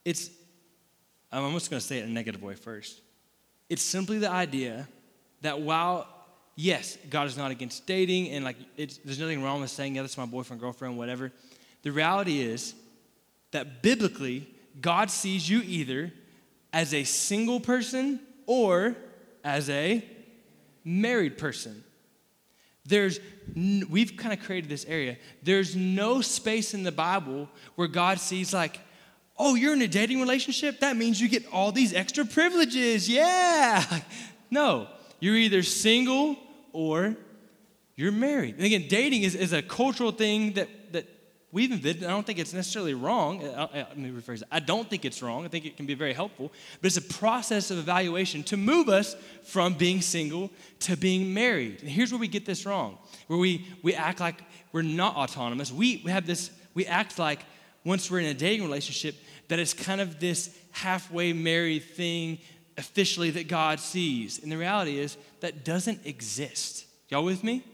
[0.04, 0.30] It's,
[1.30, 3.00] I'm almost going to say it in a negative way first.
[3.68, 4.88] It's simply the idea
[5.42, 6.17] that while
[6.58, 10.18] yes, God is not against dating, and like there's nothing wrong with saying, yeah, that's
[10.18, 11.30] my boyfriend, girlfriend, whatever.
[11.82, 12.74] The reality is
[13.52, 14.48] that biblically,
[14.80, 16.12] God sees you either
[16.72, 18.96] as a single person or
[19.44, 20.04] as a
[20.84, 21.84] married person.
[22.84, 23.20] There's,
[23.54, 25.16] we've kind of created this area.
[25.42, 28.80] There's no space in the Bible where God sees, like,
[29.38, 30.80] oh, you're in a dating relationship?
[30.80, 33.08] That means you get all these extra privileges.
[33.08, 33.84] Yeah.
[34.50, 34.88] No,
[35.20, 36.38] you're either single
[36.72, 37.16] or
[37.96, 38.56] you're married.
[38.56, 41.06] And again, dating is, is a cultural thing that, that
[41.50, 42.04] we've invented.
[42.04, 43.42] I don't think it's necessarily wrong.
[43.44, 44.42] I, let me rephrase.
[44.52, 45.44] I don't think it's wrong.
[45.44, 46.52] I think it can be very helpful.
[46.80, 50.50] But it's a process of evaluation to move us from being single
[50.80, 51.80] to being married.
[51.80, 55.72] And here's where we get this wrong, where we, we act like we're not autonomous.
[55.72, 57.40] We, we have this, we act like
[57.84, 59.16] once we're in a dating relationship,
[59.48, 62.38] that it's kind of this halfway married thing
[62.78, 64.42] officially that God sees.
[64.42, 66.86] And the reality is that doesn't exist.
[67.08, 67.64] Y'all with me?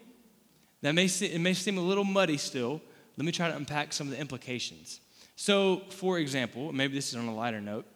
[0.81, 2.81] That may it may seem a little muddy still.
[3.17, 5.01] Let me try to unpack some of the implications.
[5.37, 7.87] So, for example, maybe this is on a lighter note,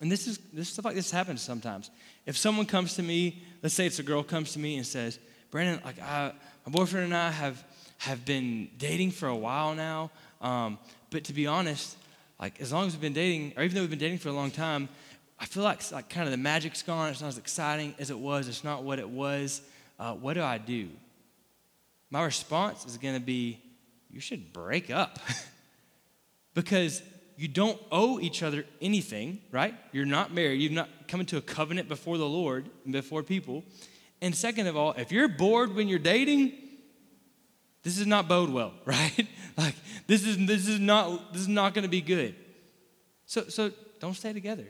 [0.00, 1.90] and this is this stuff like this happens sometimes.
[2.26, 5.18] If someone comes to me, let's say it's a girl comes to me and says,
[5.50, 6.32] "Brandon, like I,
[6.66, 7.62] my boyfriend and I have
[7.98, 10.10] have been dating for a while now,
[10.40, 10.78] um,
[11.10, 11.96] but to be honest,
[12.40, 14.32] like as long as we've been dating, or even though we've been dating for a
[14.32, 14.88] long time,
[15.42, 17.10] I feel like, like kind of the magic's gone.
[17.10, 18.46] It's not as exciting as it was.
[18.46, 19.60] It's not what it was.
[19.98, 20.88] Uh, what do I do?
[22.10, 23.60] My response is going to be,
[24.08, 25.18] you should break up.
[26.54, 27.02] because
[27.36, 29.74] you don't owe each other anything, right?
[29.90, 30.60] You're not married.
[30.60, 33.64] You've not come into a covenant before the Lord and before people.
[34.20, 36.52] And second of all, if you're bored when you're dating,
[37.82, 39.26] this is not bode well, right?
[39.56, 39.74] like
[40.06, 42.36] this is this is not this is not going to be good.
[43.26, 44.66] So so don't stay together.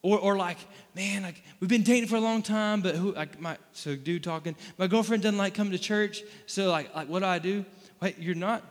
[0.00, 0.58] Or, or like,
[0.94, 4.22] man, like we've been dating for a long time, but who like my so dude
[4.22, 6.22] talking, my girlfriend doesn't like coming to church.
[6.46, 7.64] So like like what do I do?
[8.00, 8.62] Wait, you're not,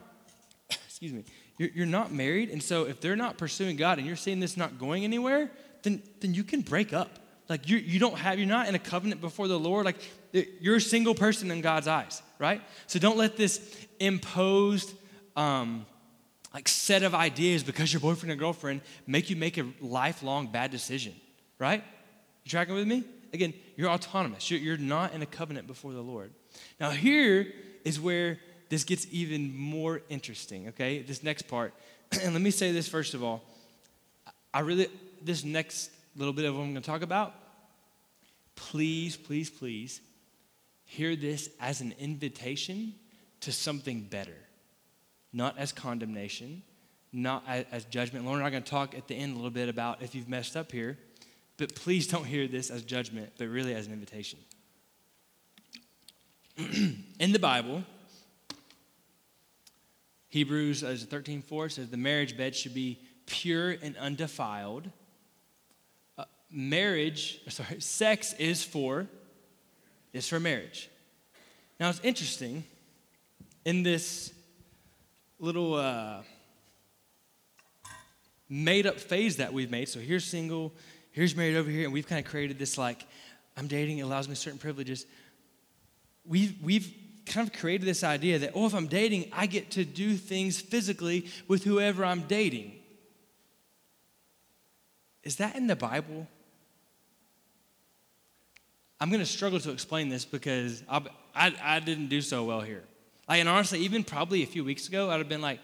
[0.70, 1.26] excuse me,
[1.58, 4.56] you're, you're not married, and so if they're not pursuing God and you're seeing this
[4.56, 5.52] not going anywhere,
[5.84, 7.20] then then you can break up.
[7.50, 9.86] Like you you don't have you're not in a covenant before the Lord.
[9.86, 9.98] Like
[10.32, 12.62] you're a single person in God's eyes, right?
[12.88, 14.94] So don't let this imposed
[15.36, 15.86] um,
[16.58, 20.72] like set of ideas because your boyfriend or girlfriend make you make a lifelong bad
[20.72, 21.14] decision,
[21.60, 21.84] right?
[22.44, 23.04] You tracking with me?
[23.32, 24.50] Again, you're autonomous.
[24.50, 26.32] You're, you're not in a covenant before the Lord.
[26.80, 27.54] Now here
[27.86, 28.40] is where
[28.70, 31.04] this gets even more interesting, okay?
[31.04, 31.76] This next part.
[32.24, 33.44] And let me say this first of all.
[34.52, 34.88] I really,
[35.22, 37.36] this next little bit of what I'm going to talk about,
[38.56, 40.02] please, please, please
[40.86, 42.96] hear this as an invitation
[43.42, 44.38] to something better,
[45.38, 46.64] not as condemnation,
[47.14, 48.26] not as, as judgment.
[48.26, 50.16] Lauren and I are going to talk at the end a little bit about if
[50.16, 50.98] you've messed up here,
[51.58, 54.40] but please don't hear this as judgment, but really as an invitation.
[56.58, 57.84] In the Bible,
[60.30, 64.90] Hebrews as 13 4 says the marriage bed should be pure and undefiled.
[66.18, 69.08] Uh, marriage, sorry, sex is for
[70.14, 70.90] is for marriage.
[71.80, 72.64] Now it's interesting
[73.66, 74.34] in this
[75.40, 76.22] little uh,
[78.50, 79.90] made up phase that we've made.
[79.90, 80.74] So here's single,
[81.12, 83.06] here's married over here, and we've kind of created this like,
[83.56, 85.06] I'm dating, it allows me certain privileges.
[86.26, 86.94] We've, we've
[87.26, 90.60] kind of created this idea that, oh, if I'm dating, I get to do things
[90.60, 92.74] physically with whoever I'm dating.
[95.24, 96.28] Is that in the Bible?
[99.00, 101.02] I'm going to struggle to explain this because I,
[101.36, 102.84] I, I didn't do so well here.
[103.28, 105.60] Like, and honestly, even probably a few weeks ago, I'd have been like,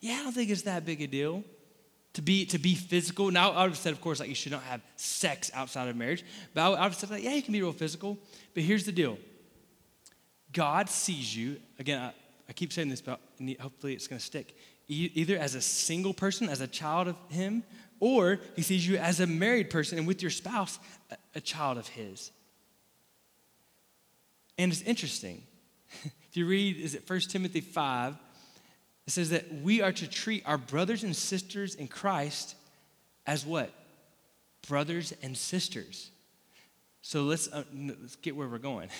[0.00, 1.44] yeah, I don't think it's that big a deal
[2.14, 3.30] to be to be physical.
[3.30, 5.96] Now, I would have said, of course, like you should not have sex outside of
[5.96, 6.24] marriage.
[6.54, 8.18] But I would have said, like, yeah, you can be real physical.
[8.54, 9.18] But here's the deal:
[10.52, 11.56] God sees you.
[11.78, 12.12] Again, I,
[12.48, 13.20] I keep saying this, but
[13.60, 14.56] hopefully it's going to stick.
[14.88, 17.64] Either as a single person, as a child of Him,
[18.00, 20.78] or He sees you as a married person and with your spouse,
[21.10, 22.30] a, a child of His.
[24.58, 25.42] And it's interesting.
[26.02, 28.16] If you read, is it 1 Timothy 5?
[29.06, 32.56] It says that we are to treat our brothers and sisters in Christ
[33.26, 33.72] as what?
[34.68, 36.10] Brothers and sisters.
[37.02, 38.88] So let's, uh, let's get where we're going.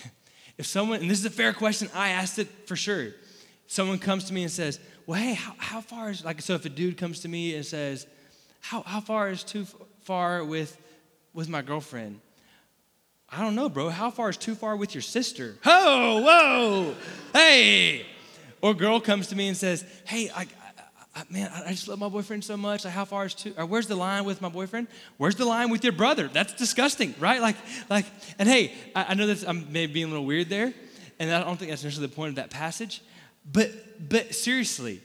[0.58, 3.08] If someone, and this is a fair question, I asked it for sure.
[3.66, 6.64] Someone comes to me and says, Well, hey, how, how far is, like, so if
[6.64, 8.06] a dude comes to me and says,
[8.60, 9.66] How, how far is too
[10.04, 10.80] far with,
[11.34, 12.20] with my girlfriend?
[13.30, 13.88] I don't know, bro.
[13.88, 15.56] How far is too far with your sister?
[15.64, 16.94] Oh, whoa,
[17.32, 18.06] hey.
[18.62, 20.46] Or girl comes to me and says, hey, I,
[21.14, 22.84] I, man, I just love my boyfriend so much.
[22.84, 24.88] Like, how far is too, or where's the line with my boyfriend?
[25.16, 26.28] Where's the line with your brother?
[26.28, 27.40] That's disgusting, right?
[27.40, 27.56] Like,
[27.90, 28.06] like,
[28.38, 30.72] and hey, I, I know that I'm maybe being a little weird there,
[31.18, 33.02] and I don't think that's necessarily the point of that passage,
[33.50, 33.70] but,
[34.08, 35.00] but seriously,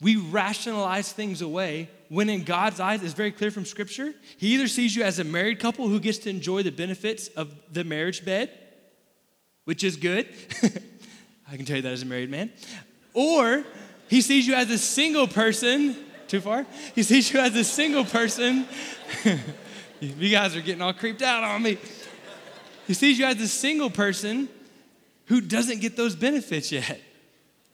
[0.00, 4.68] we rationalize things away when in God's eyes, it's very clear from Scripture, He either
[4.68, 8.24] sees you as a married couple who gets to enjoy the benefits of the marriage
[8.24, 8.50] bed,
[9.64, 10.28] which is good.
[11.50, 12.52] I can tell you that as a married man.
[13.14, 13.64] Or
[14.08, 15.96] He sees you as a single person.
[16.28, 16.66] Too far?
[16.94, 18.66] He sees you as a single person.
[20.00, 21.78] you guys are getting all creeped out on me.
[22.86, 24.48] He sees you as a single person
[25.26, 27.00] who doesn't get those benefits yet.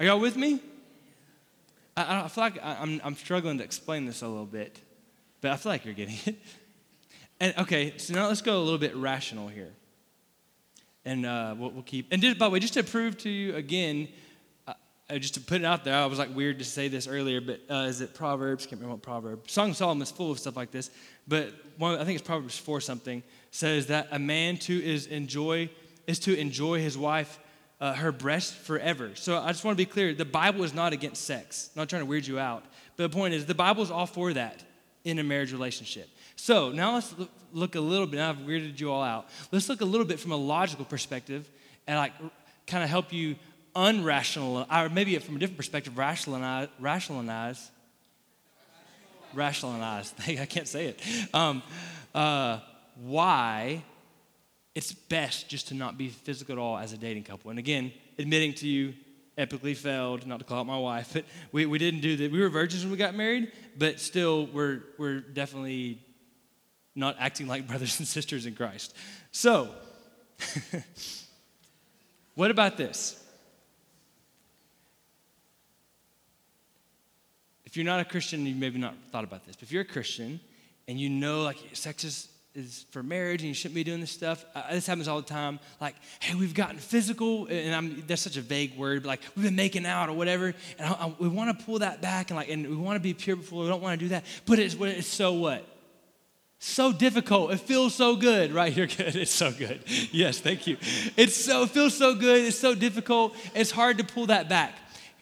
[0.01, 0.61] Are y'all with me?
[1.97, 4.81] I, I feel like I'm, I'm struggling to explain this a little bit,
[5.41, 6.37] but I feel like you're getting it.
[7.41, 9.73] And okay, so now let's go a little bit rational here.
[11.05, 13.57] And uh, we'll, we'll, keep, and just, by the way, just to prove to you
[13.57, 14.07] again,
[14.69, 14.75] uh,
[15.19, 17.61] just to put it out there, I was like weird to say this earlier, but
[17.69, 18.65] uh, is it Proverbs?
[18.65, 19.51] Can't remember what Proverb.
[19.51, 20.93] Song of Solomon is full of stuff like this,
[21.27, 25.69] but one, I think it's Proverbs 4 something, says that a man too is enjoy,
[26.07, 27.41] is to enjoy his wife
[27.83, 29.11] uh, her breast forever.
[29.17, 31.69] So I just want to be clear the Bible is not against sex.
[31.75, 32.63] I'm not trying to weird you out.
[32.97, 34.63] But the point is, the Bible is all for that
[35.03, 36.09] in a marriage relationship.
[36.37, 37.13] So now let's
[37.53, 38.19] look a little bit.
[38.19, 39.29] Now I've weirded you all out.
[39.51, 41.51] Let's look a little bit from a logical perspective
[41.89, 42.13] and like
[42.69, 43.35] kind of help you
[43.75, 47.69] unrational, or maybe from a different perspective, rationalize, rationalize,
[49.35, 50.15] rationalize.
[50.29, 51.01] I can't say it.
[51.35, 51.65] Um,
[52.15, 52.61] uh,
[53.03, 53.83] why
[54.75, 57.51] it's best just to not be physical at all as a dating couple.
[57.51, 58.95] And again, admitting to you,
[59.37, 62.33] epically failed, not to call out my wife, but we, we didn't do that.
[62.33, 65.99] We were virgins when we got married, but still, we're, we're definitely
[66.95, 68.95] not acting like brothers and sisters in Christ.
[69.31, 69.71] So,
[72.35, 73.19] what about this?
[77.65, 79.87] If you're not a Christian, you maybe not thought about this, but if you're a
[79.87, 80.41] Christian
[80.89, 84.11] and you know like sex is, is for marriage and you shouldn't be doing this
[84.11, 85.59] stuff, uh, this happens all the time.
[85.81, 89.45] Like, hey, we've gotten physical, and I'm, that's such a vague word, but like we've
[89.45, 92.37] been making out or whatever, and I, I, we want to pull that back and
[92.37, 94.59] like, and we want to be pure before we don't want to do that, but
[94.59, 95.67] it's, it's so what?
[96.65, 97.51] so difficult.
[97.53, 98.75] It feels so good, right?
[98.75, 99.17] You're good.
[99.23, 99.83] It's so good.
[100.13, 100.77] Yes, thank you.
[101.17, 102.43] It's so it feels so good.
[102.43, 103.35] It's so difficult.
[103.55, 104.75] It's hard to pull that back.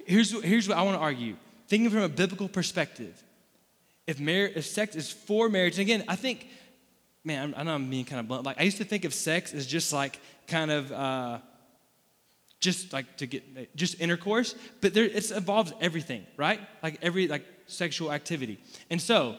[0.05, 1.37] Here's here's what I want to argue.
[1.69, 3.23] Thinking from a biblical perspective,
[4.07, 6.47] if marriage, if sex is for marriage, and again, I think,
[7.25, 8.45] man, I know I'm being kind of blunt.
[8.45, 10.93] Like I used to think of sex as just like kind of.
[10.93, 11.39] Uh,
[12.61, 17.43] just like to get just intercourse but there it involves everything right like every like
[17.67, 19.39] sexual activity and so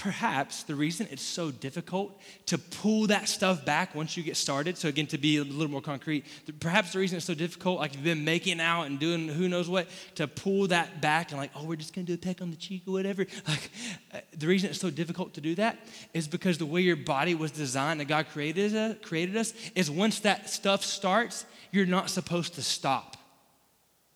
[0.00, 4.78] perhaps the reason it's so difficult to pull that stuff back once you get started,
[4.78, 6.24] so again, to be a little more concrete,
[6.58, 9.68] perhaps the reason it's so difficult, like you've been making out and doing who knows
[9.68, 12.50] what, to pull that back and like, oh, we're just gonna do a peck on
[12.50, 13.26] the cheek or whatever.
[13.48, 13.70] Like,
[14.14, 15.78] uh, the reason it's so difficult to do that
[16.14, 19.90] is because the way your body was designed, that God created us, created us, is
[19.90, 23.16] once that stuff starts, you're not supposed to stop.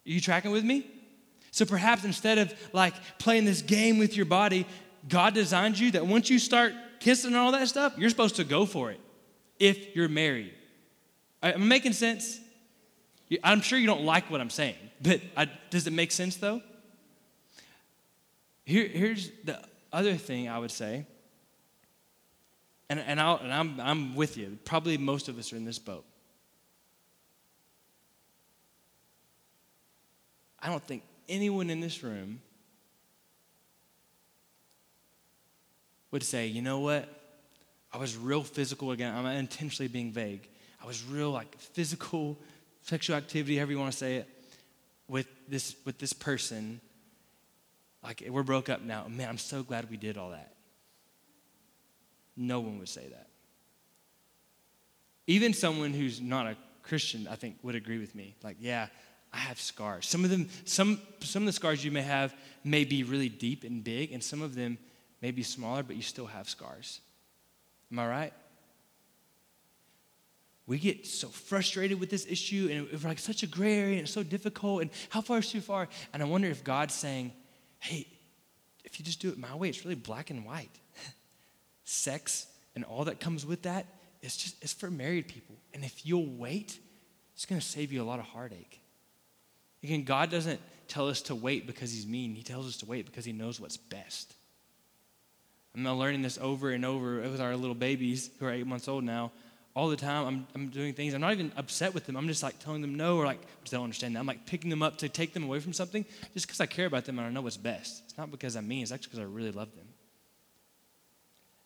[0.07, 0.87] Are you tracking with me?
[1.55, 4.66] So perhaps instead of like playing this game with your body,
[5.09, 8.45] God designed you that once you start kissing and all that stuff, you're supposed to
[8.45, 9.01] go for it
[9.59, 10.55] if you're married.
[11.43, 12.40] Uh, I'm making sense?
[13.43, 16.62] I'm sure you don't like what I'm saying, but I, does it make sense though?
[18.64, 19.61] Here, here's the
[19.93, 21.07] other thing I would say,
[22.88, 24.59] and, and, i and I'm, I'm with you.
[24.64, 26.05] Probably most of us are in this boat.
[30.61, 32.40] I don't think anyone in this room
[36.14, 37.09] would say, you know what?
[37.92, 39.12] I was real physical again.
[39.12, 40.48] I'm intentionally being vague.
[40.81, 42.38] I was real like physical,
[42.83, 44.29] sexual activity, however you want to say it,
[45.09, 46.81] with this with this person.
[48.00, 49.09] Like we're broke up now.
[49.09, 50.55] Man, I'm so glad we did all that.
[52.37, 53.27] No one would say that.
[55.27, 58.37] Even someone who's not a Christian, I think, would agree with me.
[58.44, 58.87] Like, yeah,
[59.33, 60.09] I have scars.
[60.09, 63.64] Some of them, some some of the scars you may have may be really deep
[63.64, 64.79] and big, and some of them
[65.25, 67.01] maybe smaller, but you still have scars.
[67.91, 68.33] Am I right?
[70.67, 74.03] We get so frustrated with this issue, and it's like such a gray area, and
[74.03, 75.89] it's so difficult, and how far is too far?
[76.13, 77.33] And I wonder if God's saying,
[77.79, 78.07] hey,
[78.85, 80.79] if you just do it my way, it's really black and white.
[81.85, 83.87] Sex and all that comes with that
[84.21, 85.57] is just it's for married people.
[85.73, 86.79] And if you'll wait,
[87.33, 88.79] it's gonna save you a lot of heartache.
[89.83, 92.35] Again, God doesn't tell us to wait because he's mean.
[92.35, 94.35] He tells us to wait because he knows what's best.
[95.75, 99.05] I'm learning this over and over with our little babies who are eight months old
[99.05, 99.33] now.
[99.75, 101.15] All the time, I'm, I'm doing things.
[101.15, 102.17] I'm not even upset with them.
[102.17, 104.21] I'm just like telling them no, or like, they don't understand that.
[104.21, 106.87] I'm like picking them up to take them away from something just because I care
[106.87, 108.05] about them and I know what's best.
[108.05, 109.89] It's not because I'm mean, it's actually because I really love them.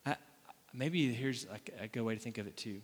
[0.07, 0.17] I,
[0.73, 2.81] maybe here's like a good way to think of it too.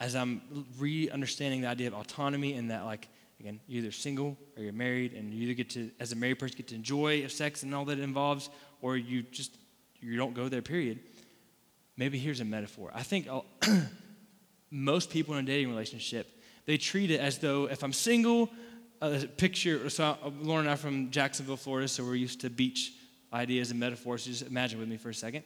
[0.00, 0.40] As I'm
[0.78, 3.06] re understanding the idea of autonomy and that, like,
[3.42, 6.38] again, you're either single or you're married, and you either get to, as a married
[6.38, 8.50] person, get to enjoy sex and all that it involves,
[8.80, 9.56] or you just
[10.00, 11.00] you don't go there period.
[11.96, 12.90] Maybe here's a metaphor.
[12.94, 13.28] I think
[14.70, 16.28] most people in a dating relationship
[16.64, 18.48] they treat it as though if i'm single
[19.02, 22.92] uh, picture so lauren and i from jacksonville florida so we're used to beach
[23.32, 24.26] ideas and metaphors.
[24.26, 25.42] Just imagine with me for a second.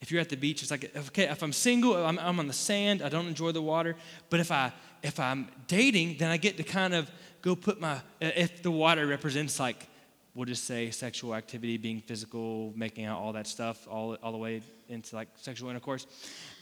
[0.00, 2.52] If you're at the beach it's like okay if i'm single I'm, I'm on the
[2.52, 3.96] sand i don't enjoy the water
[4.28, 4.70] but if i
[5.02, 7.10] if i'm dating then i get to kind of
[7.46, 9.86] go put my uh, if the water represents like
[10.34, 14.38] we'll just say sexual activity, being physical, making out, all that stuff, all, all the
[14.38, 16.06] way into like sexual intercourse.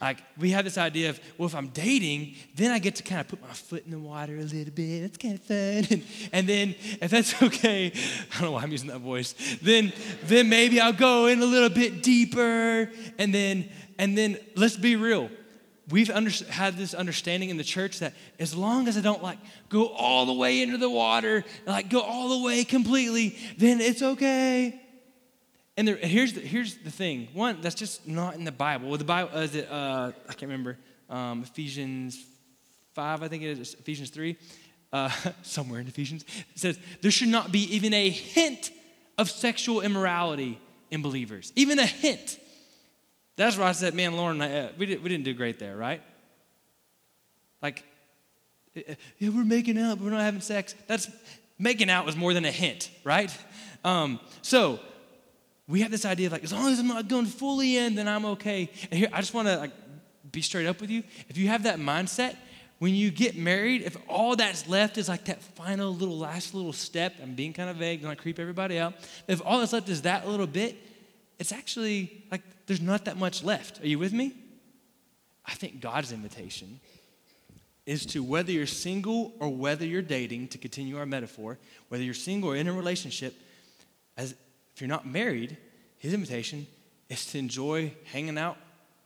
[0.00, 3.20] Like we have this idea of, well, if I'm dating, then I get to kind
[3.20, 5.02] of put my foot in the water a little bit.
[5.02, 5.54] It's kind of fun.
[5.90, 9.92] And, and then if that's okay, I don't know why I'm using that voice, then
[10.24, 12.90] then maybe I'll go in a little bit deeper.
[13.18, 13.68] And then
[13.98, 15.30] and then let's be real
[15.90, 19.38] we've under, had this understanding in the church that as long as I don't like
[19.68, 24.02] go all the way into the water, like go all the way completely, then it's
[24.02, 24.80] okay.
[25.76, 27.28] And there, here's, the, here's the thing.
[27.32, 28.88] One, that's just not in the Bible.
[28.88, 30.78] Well, the Bible, uh, is it, uh, I can't remember,
[31.10, 32.24] um, Ephesians
[32.94, 34.36] 5, I think it is, Ephesians 3,
[34.92, 35.10] uh,
[35.42, 36.24] somewhere in Ephesians,
[36.54, 38.70] it says, there should not be even a hint
[39.18, 40.60] of sexual immorality
[40.90, 41.52] in believers.
[41.56, 42.38] Even a hint.
[43.36, 46.02] That's where I said, man, Lauren, uh, we, did, we didn't do great there, right?
[47.62, 47.84] Like,
[48.74, 50.74] yeah, we're making out, but we're not having sex.
[50.86, 51.08] That's
[51.58, 53.36] making out was more than a hint, right?
[53.84, 54.80] Um, so
[55.66, 58.08] we have this idea of like, as long as I'm not going fully in, then
[58.08, 58.70] I'm okay.
[58.90, 59.72] And here, I just want to like
[60.30, 61.02] be straight up with you.
[61.28, 62.36] If you have that mindset,
[62.78, 66.72] when you get married, if all that's left is like that final little last little
[66.72, 68.94] step, I'm being kind of vague, don't creep everybody out.
[69.28, 70.76] If all that's left is that little bit,
[71.38, 73.82] it's actually like there's not that much left.
[73.82, 74.34] Are you with me?
[75.44, 76.80] I think God's invitation
[77.86, 81.58] is to whether you're single or whether you're dating, to continue our metaphor,
[81.88, 83.34] whether you're single or in a relationship,
[84.16, 85.56] as if you're not married,
[85.98, 86.66] his invitation
[87.08, 88.56] is to enjoy hanging out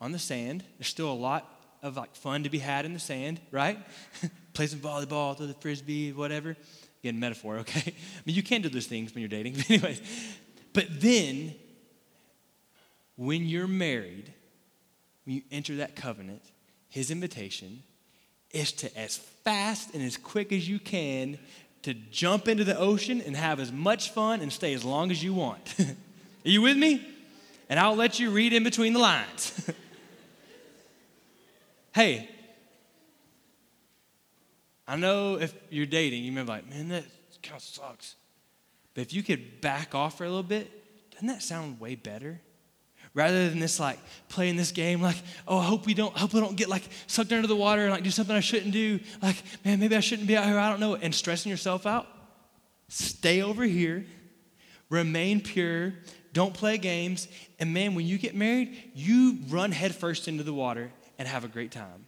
[0.01, 0.63] on the sand.
[0.79, 3.79] There's still a lot of like fun to be had in the sand, right?
[4.53, 6.57] Play some volleyball, throw the frisbee, whatever.
[7.03, 7.81] Again, metaphor, okay?
[7.87, 10.01] I mean, you can do those things when you're dating, but anyways.
[10.73, 11.55] But then,
[13.19, 14.33] when you're married,
[15.27, 16.43] when you enter that covenant,
[16.89, 17.83] his invitation
[18.53, 21.37] is to, as fast and as quick as you can,
[21.83, 25.23] to jump into the ocean and have as much fun and stay as long as
[25.23, 25.75] you want.
[25.81, 25.85] Are
[26.45, 27.05] you with me?
[27.69, 29.69] And I'll let you read in between the lines.
[31.93, 32.29] hey,
[34.87, 37.05] I know if you're dating, you may be like, man, that
[37.43, 38.15] kind of sucks.
[38.95, 40.71] But if you could back off for a little bit,
[41.11, 42.41] doesn't that sound way better?
[43.15, 43.99] Rather than this like
[44.29, 46.83] playing this game like oh i hope we don't I hope we don't get like
[47.07, 48.99] sucked under the water and like do something i shouldn't do.
[49.23, 50.59] Like man maybe i shouldn't be out here.
[50.59, 50.97] I don't know.
[50.97, 52.07] And stressing yourself out.
[52.89, 54.05] Stay over here.
[54.91, 55.95] Remain pure.
[56.33, 57.29] Don't play games.
[57.61, 61.49] And man when you get married you run headfirst into the water and have a
[61.49, 62.07] great time.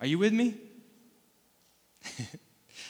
[0.00, 0.54] Are you with me?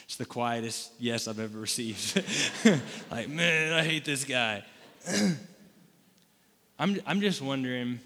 [0.05, 2.21] It's the quietest yes i've ever received.
[3.11, 4.65] Like man i hate this guy
[6.81, 7.99] I'm, I'm just wondering,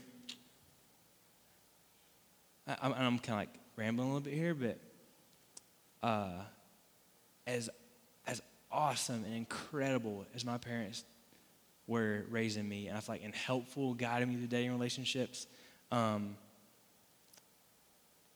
[2.67, 4.77] I, I'm, I'm kind of like rambling a little bit here, but
[6.03, 6.41] uh,
[7.47, 7.69] as,
[8.27, 11.05] as awesome and incredible as my parents
[11.87, 15.47] were raising me, and I feel like and helpful, guiding me through dating relationships,
[15.93, 16.35] um,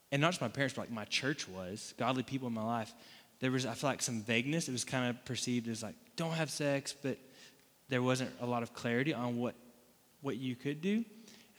[0.09, 2.93] and not just my parents, but like my church was, godly people in my life,
[3.41, 4.69] there was, I feel like, some vagueness.
[4.69, 7.17] It was kind of perceived as like, don't have sex, but
[7.89, 9.53] there wasn't a lot of clarity on what
[10.21, 11.03] what you could do.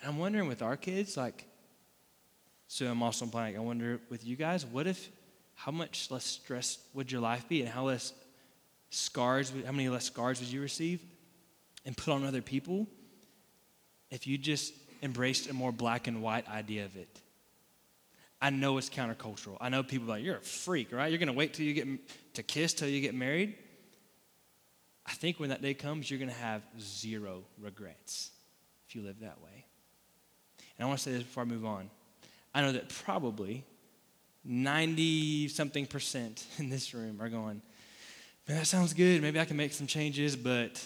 [0.00, 1.46] And I'm wondering with our kids, like,
[2.68, 5.11] so I'm also implying, I wonder with you guys, what if,
[5.54, 8.12] how much less stress would your life be and how less
[8.90, 11.02] scars, how many less scars would you receive
[11.84, 12.86] and put on other people
[14.11, 17.20] if you just embraced a more black and white idea of it?
[18.40, 19.58] I know it's countercultural.
[19.61, 21.11] I know people are like, you're a freak, right?
[21.11, 21.86] You're going to wait till you get
[22.34, 23.54] to kiss till you get married.
[25.04, 28.30] I think when that day comes, you're going to have zero regrets
[28.91, 29.64] if you live that way.
[30.76, 31.88] And I want to say this before I move on.
[32.53, 33.62] I know that probably
[34.45, 37.62] 90 something percent in this room are going,
[38.49, 39.22] man, that sounds good.
[39.22, 40.84] Maybe I can make some changes, but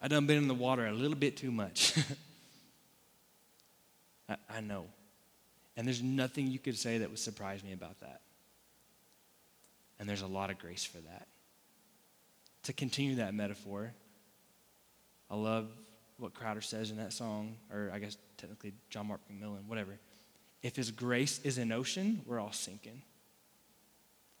[0.00, 1.98] I done been in the water a little bit too much.
[4.28, 4.84] I, I know.
[5.76, 8.20] And there's nothing you could say that would surprise me about that.
[9.98, 11.26] And there's a lot of grace for that.
[12.64, 13.92] To continue that metaphor,
[15.28, 15.66] I love
[16.18, 19.98] what Crowder says in that song, or I guess technically John Mark McMillan, whatever.
[20.62, 23.02] If His grace is an ocean, we're all sinking.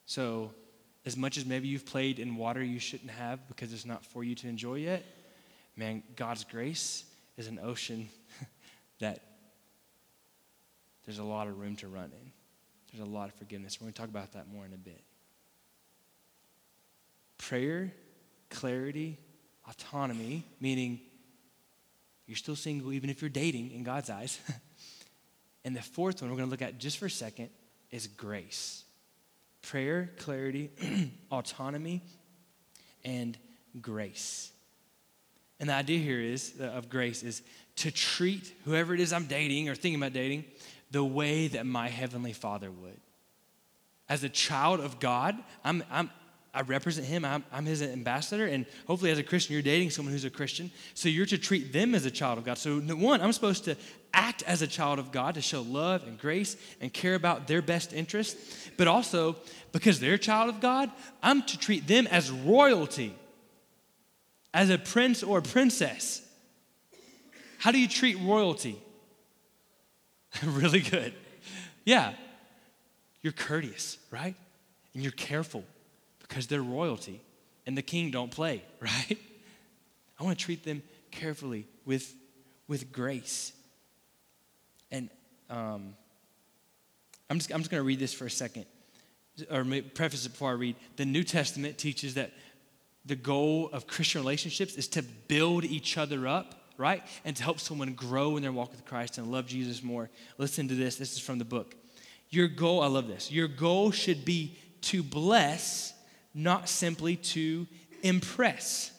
[0.06, 0.52] So,
[1.06, 4.24] as much as maybe you've played in water you shouldn't have because it's not for
[4.24, 5.04] you to enjoy yet,
[5.76, 7.04] man, God's grace
[7.36, 8.08] is an ocean
[9.00, 9.20] that
[11.04, 12.32] there's a lot of room to run in.
[12.92, 13.80] There's a lot of forgiveness.
[13.80, 15.02] We're going to talk about that more in a bit.
[17.38, 17.92] Prayer,
[18.48, 19.18] clarity,
[19.68, 21.00] autonomy, meaning
[22.26, 24.38] you're still single, even if you're dating in God's eyes.
[25.64, 27.50] and the fourth one we're going to look at just for a second
[27.90, 28.84] is grace
[29.62, 30.70] prayer, clarity,
[31.30, 32.02] autonomy,
[33.02, 33.38] and
[33.80, 34.52] grace.
[35.58, 37.42] And the idea here is uh, of grace is
[37.76, 40.44] to treat whoever it is I'm dating or thinking about dating
[40.90, 43.00] the way that my heavenly Father would.
[44.08, 46.10] As a child of God, I'm, I'm,
[46.54, 47.24] I represent him.
[47.24, 48.46] I'm, I'm, his ambassador.
[48.46, 50.70] And hopefully, as a Christian, you're dating someone who's a Christian.
[50.94, 52.58] So you're to treat them as a child of God.
[52.58, 53.76] So, one, I'm supposed to
[54.12, 57.60] act as a child of God to show love and grace and care about their
[57.60, 58.36] best interest.
[58.76, 59.36] But also,
[59.72, 60.92] because they're a child of God,
[61.22, 63.14] I'm to treat them as royalty,
[64.52, 66.22] as a prince or a princess.
[67.58, 68.80] How do you treat royalty?
[70.44, 71.14] really good.
[71.84, 72.14] Yeah.
[73.22, 74.36] You're courteous, right?
[74.92, 75.64] And you're careful
[76.28, 77.20] because they're royalty
[77.66, 79.18] and the king don't play, right?
[80.18, 82.14] I want to treat them carefully with,
[82.68, 83.52] with grace.
[84.90, 85.10] And
[85.50, 85.94] um,
[87.30, 88.66] I'm just, I'm just going to read this for a second,
[89.50, 89.64] or
[89.94, 90.76] preface it before I read.
[90.96, 92.32] The New Testament teaches that
[93.04, 97.02] the goal of Christian relationships is to build each other up, right?
[97.24, 100.10] And to help someone grow in their walk with Christ and love Jesus more.
[100.38, 100.96] Listen to this.
[100.96, 101.74] This is from the book.
[102.30, 103.30] Your goal, I love this.
[103.30, 105.92] Your goal should be to bless,
[106.34, 107.66] not simply to
[108.02, 108.90] impress.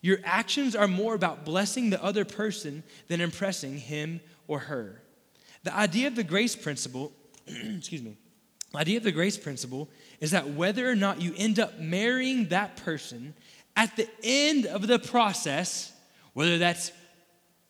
[0.00, 5.00] Your actions are more about blessing the other person than impressing him or her.
[5.62, 7.12] The idea of the grace principle,
[7.46, 8.16] excuse me,
[8.72, 9.88] the idea of the grace principle
[10.20, 13.34] is that whether or not you end up marrying that person,
[13.76, 15.92] at the end of the process,
[16.32, 16.92] whether that's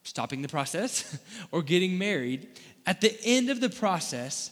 [0.03, 1.18] stopping the process
[1.53, 2.49] or getting married,
[2.86, 4.51] at the end of the process,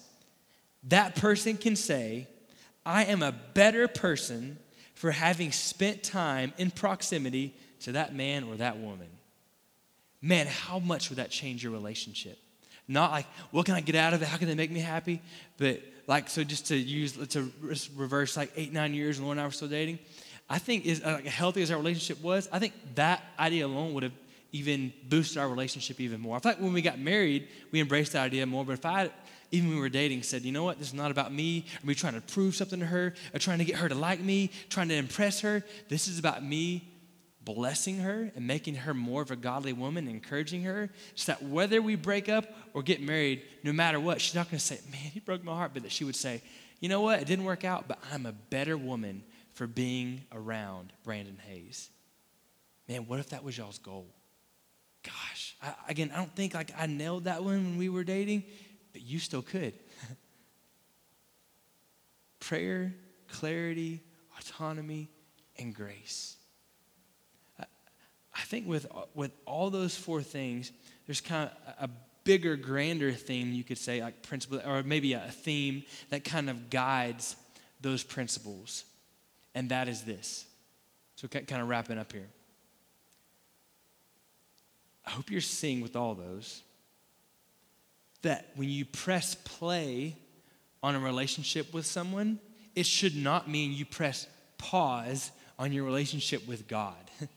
[0.85, 2.27] that person can say,
[2.87, 4.59] I am a better person
[4.95, 9.09] for having spent time in proximity to that man or that woman.
[10.23, 12.39] Man, how much would that change your relationship?
[12.87, 14.29] Not like, what can I get out of it?
[14.29, 15.23] How can they make me happy?
[15.59, 17.51] But like, so just to use, to
[17.97, 19.99] reverse like eight, nine years, and Lauren and I were still dating,
[20.49, 23.95] I think is uh, like healthy as our relationship was, I think that idea alone
[23.95, 24.13] would have
[24.53, 26.37] even boosted our relationship even more.
[26.37, 28.65] I feel like when we got married, we embraced the idea more.
[28.65, 29.11] But if I,
[29.51, 31.87] even when we were dating, said, you know what, this is not about me, or
[31.87, 34.51] me trying to prove something to her, or trying to get her to like me,
[34.69, 35.63] trying to impress her.
[35.89, 36.91] This is about me
[37.45, 41.83] blessing her and making her more of a godly woman, encouraging her, so that whether
[41.83, 45.11] we break up or get married, no matter what, she's not going to say, man,
[45.13, 46.43] he broke my heart, but that she would say,
[46.81, 49.23] you know what, it didn't work out, but I'm a better woman
[49.53, 51.91] for being around Brandon Hayes.
[52.89, 54.07] Man, what if that was y'all's goal?
[55.03, 58.45] Gosh, I, again, I don't think like I nailed that one when we were dating,
[58.95, 59.75] but you still could.
[62.41, 62.95] Prayer,
[63.29, 64.01] clarity,
[64.39, 65.11] autonomy,
[65.59, 66.37] and grace.
[67.59, 70.73] I think with, with all those four things,
[71.07, 71.91] there's kind of a
[72.25, 76.71] bigger, grander theme, you could say, like principle, or maybe a theme that kind of
[76.71, 77.37] guides
[77.81, 78.85] those principles.
[79.55, 80.47] And that is this.
[81.17, 82.29] So, kind of wrapping up here.
[85.07, 86.63] I hope you're seeing with all those
[88.25, 90.17] that when you press play
[90.83, 92.39] on a relationship with someone,
[92.75, 94.27] it should not mean you press
[94.59, 96.97] pause on your relationship with God.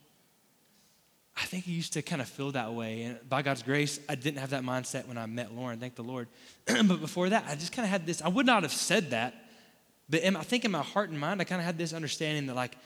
[1.38, 3.04] I think I used to kind of feel that way.
[3.04, 6.04] And by God's grace, I didn't have that mindset when I met Lauren, thank the
[6.04, 6.28] Lord.
[6.66, 9.36] but before that, I just kind of had this, I would not have said that,
[10.10, 12.48] but in, I think in my heart and mind, I kind of had this understanding
[12.48, 12.78] that, like,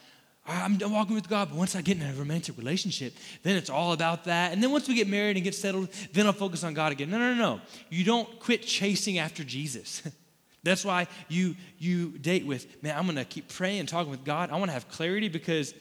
[0.47, 3.13] I'm walking with God, but once I get in a romantic relationship,
[3.43, 4.51] then it's all about that.
[4.51, 7.11] And then once we get married and get settled, then I'll focus on God again.
[7.11, 7.61] No, no, no.
[7.89, 10.01] You don't quit chasing after Jesus.
[10.63, 14.51] That's why you you date with, man, I'm gonna keep praying and talking with God.
[14.51, 15.73] I wanna have clarity because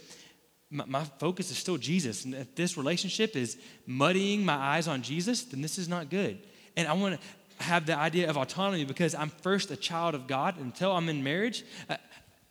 [0.71, 2.25] my, my focus is still Jesus.
[2.25, 6.39] And if this relationship is muddying my eyes on Jesus, then this is not good.
[6.77, 10.27] And I want to have the idea of autonomy because I'm first a child of
[10.27, 11.65] God until I'm in marriage.
[11.89, 11.97] Uh,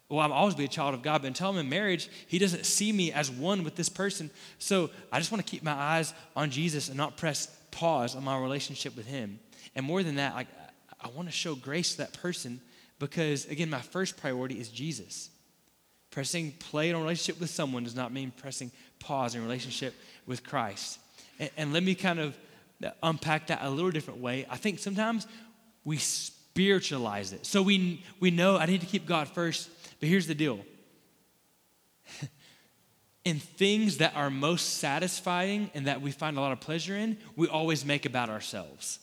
[0.09, 2.65] Well, I'll always be a child of God, but until I'm in marriage, He doesn't
[2.65, 4.31] see me as one with this person.
[4.57, 8.23] So I just want to keep my eyes on Jesus and not press pause on
[8.23, 9.39] my relationship with Him.
[9.75, 10.47] And more than that, like
[10.99, 12.59] I want to show grace to that person
[12.97, 15.29] because, again, my first priority is Jesus.
[16.11, 19.93] Pressing play in a relationship with someone does not mean pressing pause in relationship
[20.25, 20.99] with Christ.
[21.39, 22.37] And, and let me kind of
[23.03, 24.45] unpack that a little different way.
[24.49, 25.27] I think sometimes
[25.83, 27.45] we spiritualize it.
[27.45, 29.69] So we, we know I need to keep God first,
[29.99, 30.59] but here's the deal.
[33.25, 37.17] in things that are most satisfying and that we find a lot of pleasure in,
[37.35, 38.99] we always make about ourselves.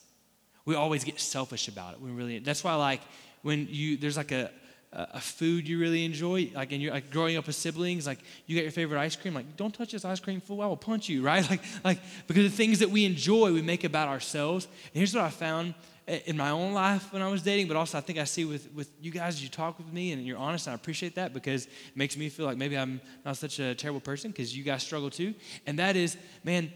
[0.65, 2.01] We always get selfish about it.
[2.01, 3.01] We really that's why like
[3.43, 4.51] when you there's like a
[4.93, 8.55] a food you really enjoy, like and you're like growing up with siblings, like you
[8.55, 11.09] get your favorite ice cream, like don't touch this ice cream, fool, I will punch
[11.09, 11.49] you, right?
[11.49, 14.65] Like, like because the things that we enjoy, we make about ourselves.
[14.65, 15.75] And here's what I found
[16.07, 18.73] in my own life when I was dating, but also I think I see with,
[18.73, 21.67] with you guys, you talk with me and you're honest, and I appreciate that because
[21.67, 24.83] it makes me feel like maybe I'm not such a terrible person because you guys
[24.83, 25.35] struggle too.
[25.67, 26.73] And that is, man,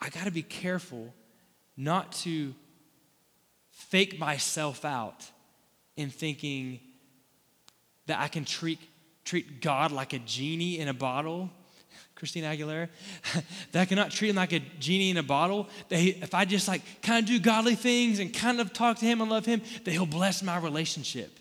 [0.00, 1.14] I got to be careful
[1.76, 2.54] not to
[3.70, 5.30] fake myself out
[5.96, 6.80] in thinking
[8.06, 8.80] that I can treat,
[9.24, 11.50] treat God like a genie in a bottle.
[12.18, 12.88] Christina Aguilera,
[13.72, 15.68] that I cannot treat him like a genie in a bottle.
[15.88, 18.98] That he, if I just like kind of do godly things and kind of talk
[18.98, 21.38] to him and love him, that he'll bless my relationship.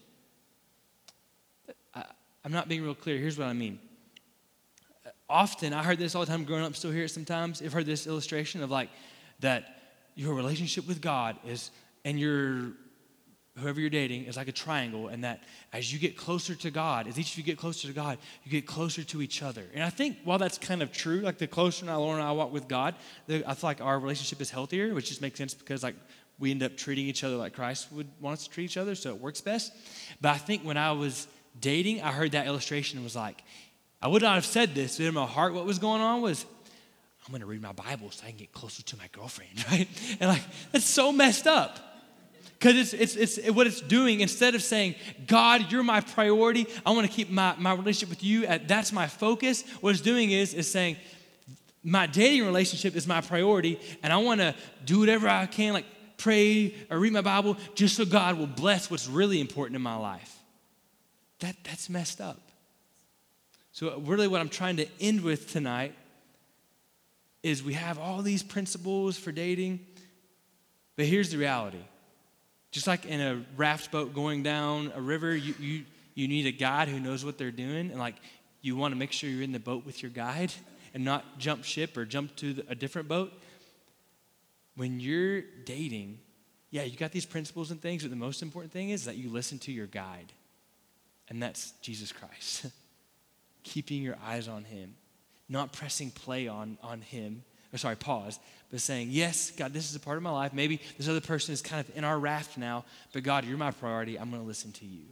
[1.95, 2.03] I,
[2.45, 3.17] I'm not being real clear.
[3.17, 3.79] Here's what I mean.
[5.27, 7.61] Often, I heard this all the time growing up, still hear it sometimes.
[7.61, 8.89] I've heard this illustration of like
[9.39, 9.81] that
[10.15, 11.71] your relationship with God is,
[12.05, 12.71] and your
[13.59, 15.43] whoever you're dating is like a triangle, and that
[15.73, 18.51] as you get closer to God, as each of you get closer to God, you
[18.51, 19.63] get closer to each other.
[19.73, 22.31] And I think while that's kind of true, like the closer now Lauren and I
[22.31, 22.95] walk with God,
[23.25, 25.95] the, I feel like our relationship is healthier, which just makes sense because like
[26.39, 28.95] we end up treating each other like Christ would want us to treat each other,
[28.95, 29.73] so it works best.
[30.21, 31.27] But I think when I was
[31.59, 33.43] dating, I heard that illustration and was like,
[34.01, 36.45] I would not have said this, but in my heart, what was going on was,
[37.25, 39.87] I'm gonna read my Bible so I can get closer to my girlfriend, right?
[40.19, 41.79] And like, that's so messed up.
[42.57, 44.95] Because it's, it's, it's what it's doing, instead of saying,
[45.27, 49.07] God, you're my priority, I wanna keep my, my relationship with you, at, that's my
[49.07, 50.97] focus, what it's doing is, is saying,
[51.83, 54.55] my dating relationship is my priority, and I wanna
[54.85, 55.85] do whatever I can, like
[56.17, 59.95] pray or read my Bible, just so God will bless what's really important in my
[59.95, 60.35] life.
[61.39, 62.39] That, that's messed up.
[63.71, 65.93] So, really, what I'm trying to end with tonight
[67.43, 69.85] is we have all these principles for dating,
[70.95, 71.83] but here's the reality.
[72.77, 76.51] Just like in a raft boat going down a river, you, you, you need a
[76.51, 78.13] guide who knows what they're doing, and like
[78.61, 80.53] you want to make sure you're in the boat with your guide
[80.93, 83.33] and not jump ship or jump to a different boat.
[84.75, 86.19] When you're dating,
[86.69, 89.31] yeah, you got these principles and things, but the most important thing is that you
[89.31, 90.31] listen to your guide,
[91.29, 92.67] and that's Jesus Christ.
[93.63, 94.93] Keeping your eyes on Him
[95.49, 97.43] not pressing play on, on him,
[97.77, 98.39] or sorry, pause,
[98.71, 100.51] but saying, Yes, God, this is a part of my life.
[100.51, 103.71] Maybe this other person is kind of in our raft now, but God, you're my
[103.71, 104.19] priority.
[104.19, 105.05] I'm going to listen to you.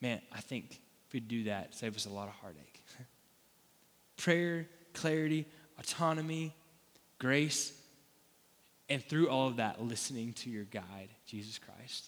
[0.00, 2.82] Man, I think if we do that, save us a lot of heartache.
[4.16, 5.44] Prayer, clarity,
[5.78, 6.54] autonomy,
[7.18, 7.72] grace,
[8.88, 12.06] and through all of that, listening to your guide, Jesus Christ.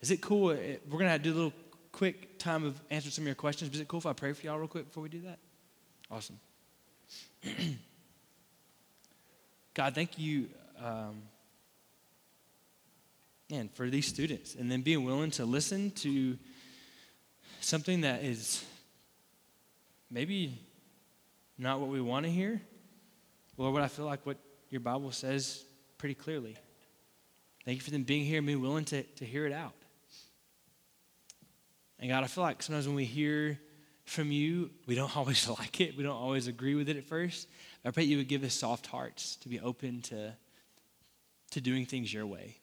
[0.00, 0.52] Is it cool?
[0.52, 1.52] Eh, we're going to do a little
[1.90, 3.74] quick time of answering some of your questions.
[3.74, 5.38] Is it cool if I pray for y'all real quick before we do that?
[6.10, 6.38] Awesome.
[9.74, 10.48] God, thank you,
[10.82, 11.22] um,
[13.50, 16.38] man, for these students and then being willing to listen to
[17.60, 18.64] something that is
[20.10, 20.58] maybe
[21.58, 22.60] not what we want to hear,
[23.56, 24.36] or what I feel like what
[24.70, 25.64] your Bible says
[25.98, 26.56] pretty clearly.
[27.64, 29.72] Thank you for them being here and being willing to, to hear it out.
[31.98, 33.58] And God, I feel like sometimes when we hear
[34.06, 35.96] from you, we don't always like it.
[35.96, 37.48] We don't always agree with it at first.
[37.84, 40.32] I pray you would give us soft hearts to be open to,
[41.52, 42.56] to doing things your way.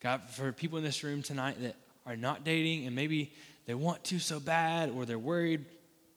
[0.00, 1.74] God, for people in this room tonight that
[2.06, 3.32] are not dating and maybe
[3.66, 5.64] they want to so bad or they're worried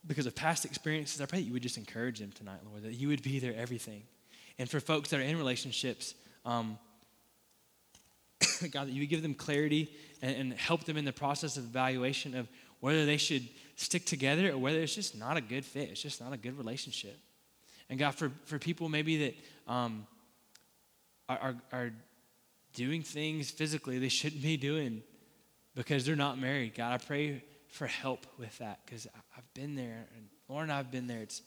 [0.06, 3.08] because of past experiences, I pray you would just encourage them tonight, Lord, that you
[3.08, 4.04] would be their everything.
[4.58, 6.14] And for folks that are in relationships,
[6.46, 6.78] um,
[8.72, 9.92] God, that you would give them clarity
[10.22, 12.48] and, and, help them in the process of evaluation of
[12.80, 15.90] whether they should stick together or whether it's just not a good fit.
[15.90, 17.18] It's just not a good relationship.
[17.90, 19.36] And God, for, for people maybe that
[19.72, 20.06] um,
[21.28, 21.94] are, are, are
[22.74, 25.04] doing things physically they shouldn't be doing
[25.76, 29.08] because they're not married, God, I pray for help with that because
[29.38, 31.22] I've been there and Lauren and I've been there.
[31.22, 31.42] It's,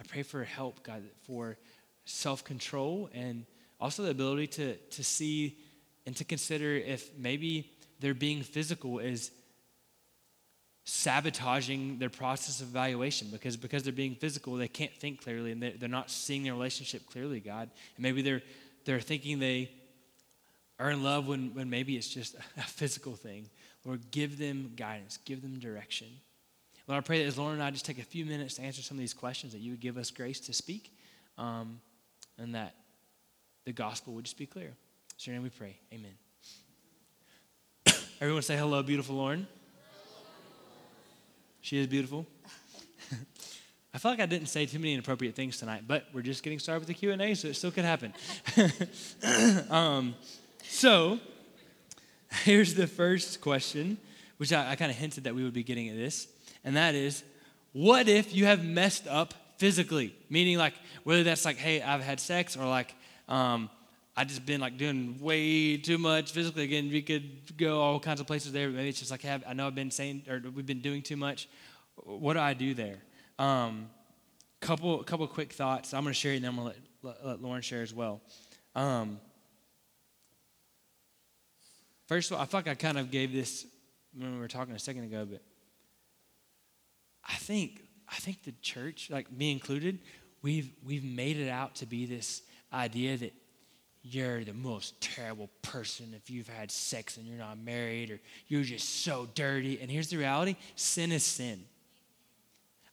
[0.00, 1.56] I pray for help, God, for
[2.04, 3.44] self control and
[3.78, 5.58] also the ability to, to see
[6.06, 7.70] and to consider if maybe
[8.00, 9.30] their being physical is
[10.84, 15.60] sabotaging their process of evaluation because because they're being physical they can't think clearly and
[15.60, 18.42] they're not seeing their relationship clearly god and maybe they're
[18.84, 19.68] they're thinking they
[20.78, 23.48] are in love when, when maybe it's just a physical thing
[23.84, 26.06] lord give them guidance give them direction
[26.86, 28.80] lord i pray that as lauren and i just take a few minutes to answer
[28.80, 30.92] some of these questions that you would give us grace to speak
[31.36, 31.80] um,
[32.38, 32.76] and that
[33.64, 34.72] the gospel would just be clear
[35.16, 35.78] it's your name we pray.
[35.92, 36.25] Amen.
[38.18, 39.46] Everyone say hello, beautiful Lauren.
[41.60, 42.26] She is beautiful.
[43.94, 46.58] I feel like I didn't say too many inappropriate things tonight, but we're just getting
[46.58, 48.14] started with the Q and A, so it still could happen.
[49.70, 50.14] um,
[50.62, 51.18] so,
[52.44, 53.98] here's the first question,
[54.38, 56.26] which I, I kind of hinted that we would be getting at this,
[56.64, 57.22] and that is,
[57.74, 60.16] what if you have messed up physically?
[60.30, 60.72] Meaning, like
[61.04, 62.94] whether that's like, hey, I've had sex, or like,
[63.28, 63.68] um,
[64.16, 66.64] I just been like doing way too much physically.
[66.64, 68.70] Again, we could go all kinds of places there.
[68.70, 71.16] Maybe it's just like have, I know I've been saying or we've been doing too
[71.16, 71.48] much.
[71.96, 72.98] What do I do there?
[73.38, 73.90] Um,
[74.60, 75.92] couple couple quick thoughts.
[75.92, 78.22] I'm going to share and then I'm going to let, let, Lauren share as well.
[78.74, 79.20] Um,
[82.06, 83.66] first of all, I feel like I kind of gave this
[84.18, 85.42] when we were talking a second ago, but
[87.22, 89.98] I think I think the church, like me included,
[90.40, 92.40] we've we've made it out to be this
[92.72, 93.34] idea that
[94.08, 98.62] you're the most terrible person if you've had sex and you're not married or you're
[98.62, 99.80] just so dirty.
[99.80, 101.64] And here's the reality sin is sin.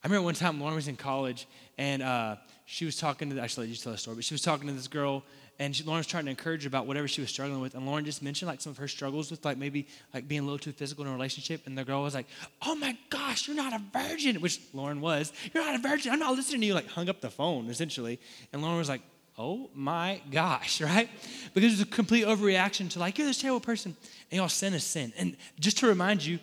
[0.03, 1.47] I remember one time Lauren was in college
[1.77, 2.35] and uh,
[2.65, 4.73] she was talking to, actually, let you tell the story, but she was talking to
[4.73, 5.23] this girl
[5.59, 7.75] and she, Lauren was trying to encourage her about whatever she was struggling with.
[7.75, 10.43] And Lauren just mentioned like some of her struggles with like maybe like being a
[10.43, 11.67] little too physical in a relationship.
[11.67, 12.25] And the girl was like,
[12.63, 15.31] "Oh my gosh, you're not a virgin," which Lauren was.
[15.53, 16.11] You're not a virgin.
[16.11, 16.73] I'm not listening to you.
[16.73, 18.19] Like hung up the phone essentially.
[18.51, 19.01] And Lauren was like,
[19.37, 21.09] "Oh my gosh," right?
[21.53, 23.95] Because it's a complete overreaction to like you're this terrible person,
[24.31, 25.13] and y'all sin is sin.
[25.17, 26.39] And just to remind you,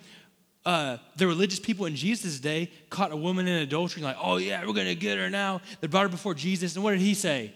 [0.65, 4.65] uh, the religious people in Jesus' day caught a woman in adultery, like, oh yeah,
[4.65, 5.61] we're gonna get her now.
[5.79, 7.53] They brought her before Jesus, and what did he say?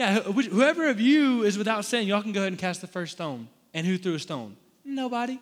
[0.00, 3.12] Yeah, whoever of you is without sin, y'all can go ahead and cast the first
[3.12, 3.48] stone.
[3.74, 4.56] And who threw a stone?
[4.82, 5.38] Nobody.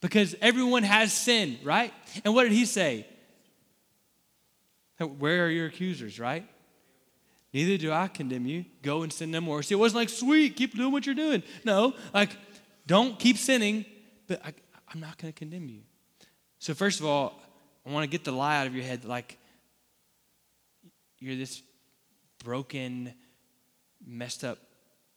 [0.00, 1.92] Because everyone has sin, right?
[2.24, 3.06] And what did he say?
[4.98, 6.48] Where are your accusers, right?
[7.52, 8.64] Neither do I condemn you.
[8.82, 9.62] Go and sin no more.
[9.62, 11.42] See, it wasn't like, sweet, keep doing what you're doing.
[11.64, 12.36] No, like,
[12.86, 13.84] don't keep sinning
[14.26, 14.52] but I,
[14.92, 15.82] I'm not going to condemn you.
[16.58, 17.40] So, first of all,
[17.86, 19.38] I want to get the lie out of your head like
[21.18, 21.62] you're this
[22.44, 23.14] broken,
[24.04, 24.58] messed up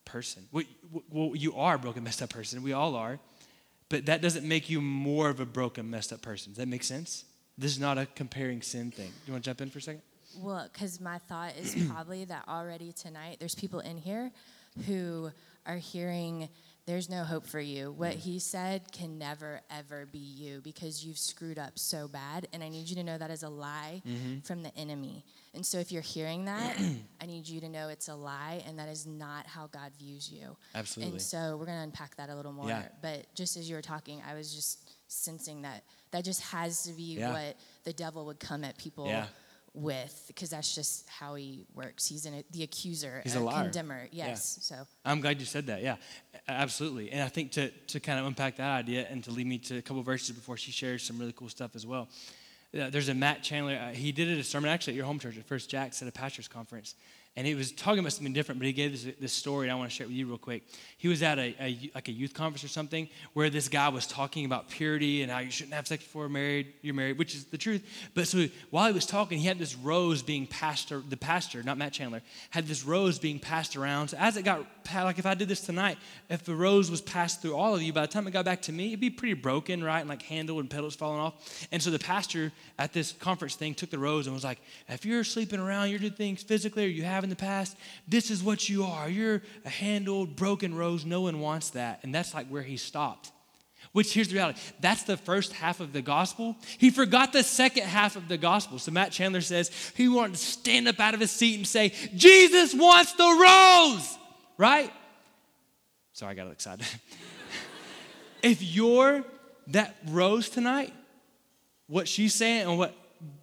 [0.05, 0.47] person.
[0.51, 0.65] Well,
[1.09, 2.61] well, you are a broken, messed up person.
[2.63, 3.19] We all are.
[3.89, 6.51] But that doesn't make you more of a broken, messed up person.
[6.51, 7.25] Does that make sense?
[7.60, 9.07] This is not a comparing sin thing.
[9.07, 10.01] Do you want to jump in for a second?
[10.38, 14.32] Well, because my thought is probably that already tonight there's people in here
[14.88, 15.30] who
[15.66, 16.47] are hearing
[16.86, 17.91] there's no hope for you.
[17.91, 22.47] What he said can never, ever be you because you've screwed up so bad.
[22.51, 24.39] And I need you to know that is a lie mm-hmm.
[24.39, 25.24] from the enemy.
[25.53, 26.80] And so if you're hearing that,
[27.22, 30.32] I need you to know it's a lie and that is not how God views
[30.32, 30.57] you.
[30.74, 31.12] Absolutely.
[31.12, 32.70] And so we're going to unpack that a little more.
[32.70, 32.88] Yeah.
[33.03, 36.93] But just as you were talking, I was just sensing that that just has to
[36.93, 37.32] be yeah.
[37.32, 39.07] what the devil would come at people.
[39.07, 39.26] Yeah
[39.74, 42.07] with because that's just how he works.
[42.07, 43.64] He's an, the accuser, he's a, a liar.
[43.64, 44.07] condemner.
[44.12, 44.57] Yes.
[44.72, 44.78] Yeah.
[44.78, 45.82] So I'm glad you said that.
[45.82, 45.95] Yeah,
[46.47, 47.12] absolutely.
[47.12, 49.78] And I think to to kind of unpack that idea and to lead me to
[49.78, 52.10] a couple verses before she shares some really cool stuff as well.
[52.78, 53.76] Uh, there's a Matt Chandler.
[53.76, 56.12] Uh, he did a sermon actually at your home church at First Jax at a
[56.12, 56.95] pastors conference,
[57.36, 59.75] and he was talking about something different, but he gave this, this story, and I
[59.75, 60.63] want to share it with you real quick.
[60.97, 64.07] He was at a, a, like a youth conference or something where this guy was
[64.07, 67.45] talking about purity and how you shouldn't have sex before married, you're married, which is
[67.45, 67.86] the truth.
[68.13, 71.77] But so while he was talking, he had this rose being passed, the pastor, not
[71.77, 74.09] Matt Chandler, had this rose being passed around.
[74.09, 75.97] So as it got, like if I did this tonight,
[76.30, 78.63] if the rose was passed through all of you, by the time it got back
[78.63, 79.99] to me, it'd be pretty broken, right?
[79.99, 81.67] And like handle and petals falling off.
[81.71, 84.59] And so the pastor at this conference thing took the rose and was like,
[84.89, 87.76] if you're sleeping around, you're doing things physically or you have in the past,
[88.07, 89.09] this is what you are.
[89.09, 91.05] You're a handled, broken rose.
[91.05, 91.99] No one wants that.
[92.03, 93.32] And that's like where he stopped.
[93.91, 96.55] Which here's the reality that's the first half of the gospel.
[96.78, 98.78] He forgot the second half of the gospel.
[98.78, 101.93] So Matt Chandler says he wanted to stand up out of his seat and say,
[102.15, 104.17] Jesus wants the rose,
[104.57, 104.91] right?
[106.13, 106.86] Sorry, I got excited.
[108.43, 109.24] if you're
[109.67, 110.93] that rose tonight,
[111.88, 112.93] what she's saying and what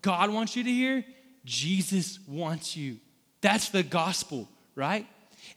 [0.02, 1.04] God wants you to hear,
[1.44, 2.98] Jesus wants you.
[3.46, 5.06] That's the gospel, right?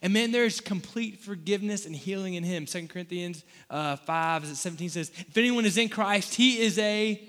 [0.04, 2.68] And man, there's complete forgiveness and healing in him.
[2.68, 7.20] Second Corinthians uh, 5, 17 says, If anyone is in Christ, he is a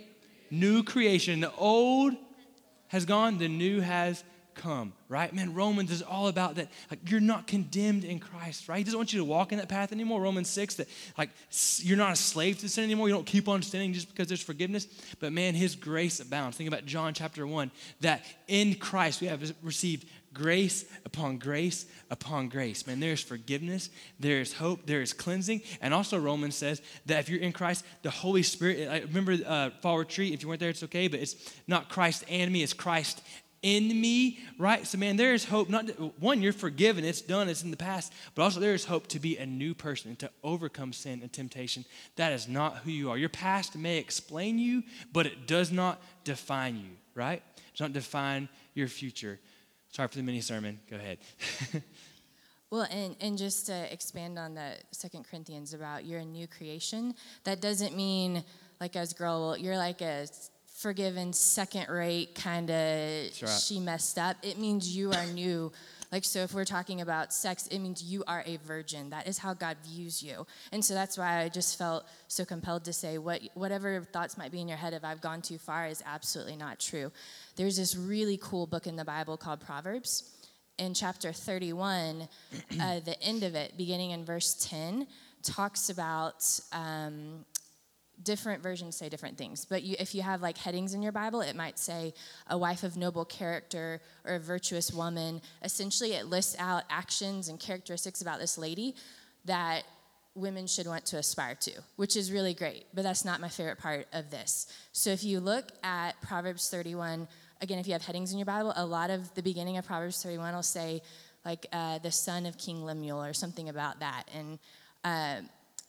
[0.50, 1.40] new creation.
[1.40, 2.12] The old
[2.88, 4.22] has gone, the new has
[4.54, 5.32] come, right?
[5.32, 6.68] Man, Romans is all about that.
[6.90, 8.78] Like, you're not condemned in Christ, right?
[8.78, 10.20] He doesn't want you to walk in that path anymore.
[10.20, 11.30] Romans 6, that like
[11.78, 13.08] you're not a slave to sin anymore.
[13.08, 14.86] You don't keep on sinning just because there's forgiveness.
[15.18, 16.56] But man, his grace abounds.
[16.56, 22.48] Think about John chapter 1, that in Christ we have received grace upon grace upon
[22.48, 22.86] grace.
[22.86, 25.62] Man, there's forgiveness, there's hope, there is cleansing.
[25.80, 29.70] And also, Romans says that if you're in Christ, the Holy Spirit, I remember uh,
[29.82, 32.72] Fall Retreat, if you weren't there, it's okay, but it's not Christ and me, it's
[32.72, 33.22] Christ
[33.62, 34.86] in me, right?
[34.86, 35.68] So, man, there is hope.
[35.68, 39.06] Not one, you're forgiven, it's done, it's in the past, but also there is hope
[39.08, 41.84] to be a new person and to overcome sin and temptation.
[42.16, 43.18] That is not who you are.
[43.18, 47.42] Your past may explain you, but it does not define you, right?
[47.56, 49.38] It does not define your future.
[49.90, 50.78] Sorry for the mini sermon.
[50.88, 51.18] Go ahead.
[52.70, 57.14] well, and, and just to expand on the Second Corinthians about you're a new creation,
[57.44, 58.44] that doesn't mean
[58.80, 60.26] like as girl, you're like a
[60.80, 63.62] forgiven, second rate kind of right.
[63.62, 64.36] she messed up.
[64.42, 65.72] It means you are new.
[66.12, 69.10] Like, so if we're talking about sex, it means you are a virgin.
[69.10, 70.46] That is how God views you.
[70.72, 74.50] And so that's why I just felt so compelled to say, what, whatever thoughts might
[74.50, 77.12] be in your head if I've gone too far is absolutely not true.
[77.56, 80.36] There's this really cool book in the Bible called Proverbs.
[80.78, 82.28] In chapter 31,
[82.80, 85.06] uh, the end of it, beginning in verse 10,
[85.42, 87.44] talks about um,
[88.22, 89.64] different versions say different things.
[89.64, 92.14] But you, if you have like headings in your Bible, it might say
[92.48, 95.40] a wife of noble character or a virtuous woman.
[95.62, 98.94] Essentially, it lists out actions and characteristics about this lady
[99.44, 99.84] that
[100.34, 102.86] women should want to aspire to, which is really great.
[102.94, 104.66] But that's not my favorite part of this.
[104.92, 107.26] So if you look at Proverbs 31,
[107.60, 110.22] again, if you have headings in your Bible, a lot of the beginning of Proverbs
[110.22, 111.02] 31 will say,
[111.44, 114.24] like, uh, the son of King Lemuel or something about that.
[114.34, 114.58] And
[115.04, 115.36] uh,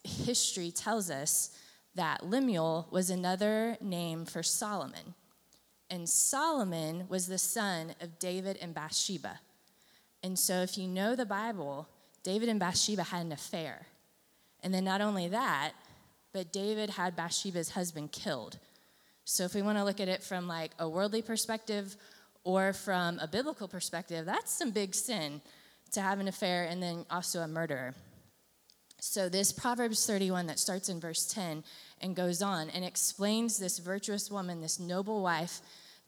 [0.03, 1.51] history tells us
[1.95, 5.15] that Lemuel was another name for Solomon.
[5.89, 9.39] And Solomon was the son of David and Bathsheba.
[10.23, 11.87] And so, if you know the Bible,
[12.23, 13.87] David and Bathsheba had an affair.
[14.63, 15.73] And then, not only that,
[16.31, 18.57] but David had Bathsheba's husband killed.
[19.25, 21.97] So, if we want to look at it from like a worldly perspective
[22.43, 25.41] or from a biblical perspective, that's some big sin
[25.91, 27.93] to have an affair and then also a murderer.
[29.03, 31.63] So, this Proverbs 31 that starts in verse 10
[32.01, 35.59] and goes on and explains this virtuous woman, this noble wife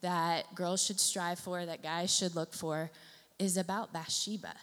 [0.01, 2.91] that girls should strive for, that guys should look for,
[3.39, 4.53] is about Bathsheba.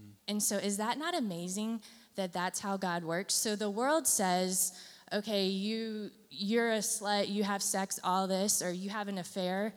[0.00, 0.12] Mm.
[0.28, 1.80] And so, is that not amazing
[2.14, 3.34] that that's how God works?
[3.34, 4.72] So, the world says,
[5.12, 9.74] okay, you, you're a slut, you have sex, all this, or you have an affair.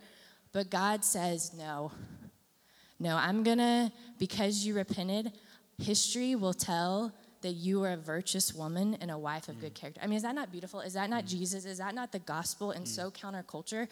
[0.52, 1.92] But God says, no.
[3.00, 5.32] No, I'm gonna, because you repented,
[5.80, 7.12] history will tell
[7.44, 9.62] that you are a virtuous woman and a wife of mm.
[9.62, 10.02] good character.
[10.04, 10.82] I mean, is that not beautiful?
[10.82, 11.30] Is that not mm.
[11.30, 11.66] Jesus?
[11.66, 12.90] Is that not the gospel and mm.
[12.90, 13.88] so counterculture?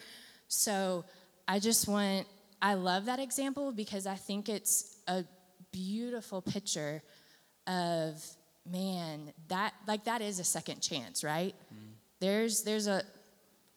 [0.48, 1.04] So
[1.46, 2.26] I just want,
[2.60, 5.24] I love that example because I think it's a
[5.72, 7.02] beautiful picture
[7.66, 8.22] of
[8.68, 11.78] man that like that is a second chance right mm.
[12.20, 13.02] there's there's a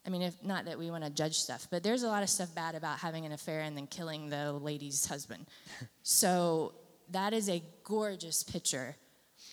[0.06, 2.30] i mean if not that we want to judge stuff but there's a lot of
[2.30, 5.44] stuff bad about having an affair and then killing the lady's husband
[6.02, 6.72] so
[7.10, 8.94] that is a gorgeous picture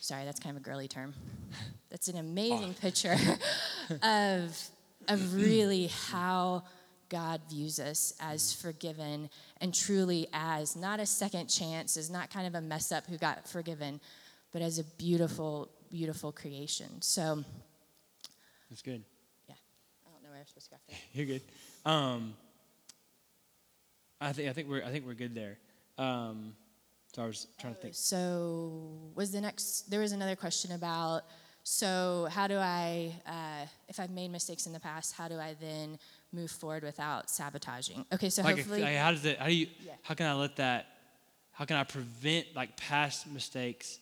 [0.03, 1.13] sorry, that's kind of a girly term.
[1.89, 2.81] That's an amazing oh.
[2.81, 3.15] picture
[4.03, 4.69] of,
[5.07, 6.63] of really how
[7.07, 9.29] God views us as forgiven
[9.61, 13.17] and truly as not a second chance, as not kind of a mess up who
[13.17, 14.01] got forgiven,
[14.51, 17.01] but as a beautiful, beautiful creation.
[17.01, 17.45] So
[18.69, 19.03] that's good.
[19.47, 19.55] Yeah.
[20.05, 21.41] I don't know where I'm supposed to go after You're good.
[21.85, 22.33] Um,
[24.19, 25.57] I think I think we're I think we're good there.
[25.97, 26.55] Um,
[27.13, 27.95] so I was trying to think.
[27.95, 29.89] So was the next?
[29.89, 31.23] There was another question about.
[31.65, 35.55] So how do I, uh, if I've made mistakes in the past, how do I
[35.61, 35.97] then
[36.33, 38.05] move forward without sabotaging?
[38.13, 38.81] Okay, so like hopefully.
[38.81, 39.37] Like how does it?
[39.37, 39.67] How do you?
[39.85, 39.93] Yeah.
[40.01, 40.87] How can I let that?
[41.51, 43.99] How can I prevent like past mistakes?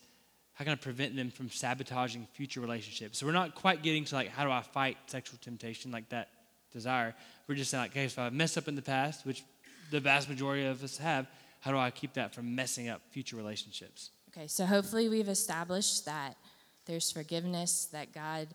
[0.54, 3.20] How can I prevent them from sabotaging future relationships?
[3.20, 6.30] So we're not quite getting to like how do I fight sexual temptation, like that
[6.72, 7.14] desire.
[7.48, 9.44] We're just saying like, okay, if I messed up in the past, which
[9.92, 11.28] the vast majority of us have,
[11.62, 14.12] how do I keep that from messing up future relationships?
[14.30, 16.36] Okay, so hopefully we've established that
[16.86, 18.48] there's forgiveness, that God,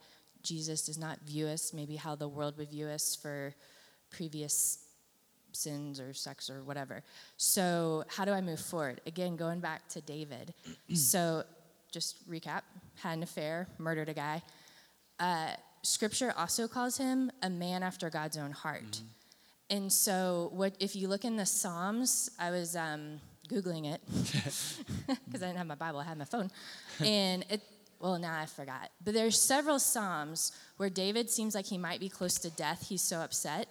[0.42, 3.54] Jesus, does not view us maybe how the world would view us for
[4.11, 4.78] previous
[5.52, 7.02] sins or sex or whatever.
[7.36, 9.00] So, how do I move forward?
[9.07, 10.52] Again, going back to David.
[10.94, 11.44] so,
[11.90, 12.62] just recap
[12.96, 14.42] had an affair, murdered a guy.
[15.18, 15.50] Uh,
[15.82, 18.90] scripture also calls him a man after God's own heart.
[18.90, 19.07] Mm-hmm.
[19.68, 22.30] And so, what if you look in the Psalms?
[22.38, 24.00] I was um, googling it
[25.26, 26.50] because I didn't have my Bible; I had my phone,
[27.00, 27.62] and it.
[27.98, 28.90] Well, now I forgot.
[29.02, 32.86] But there's several Psalms where David seems like he might be close to death.
[32.88, 33.68] He's so upset,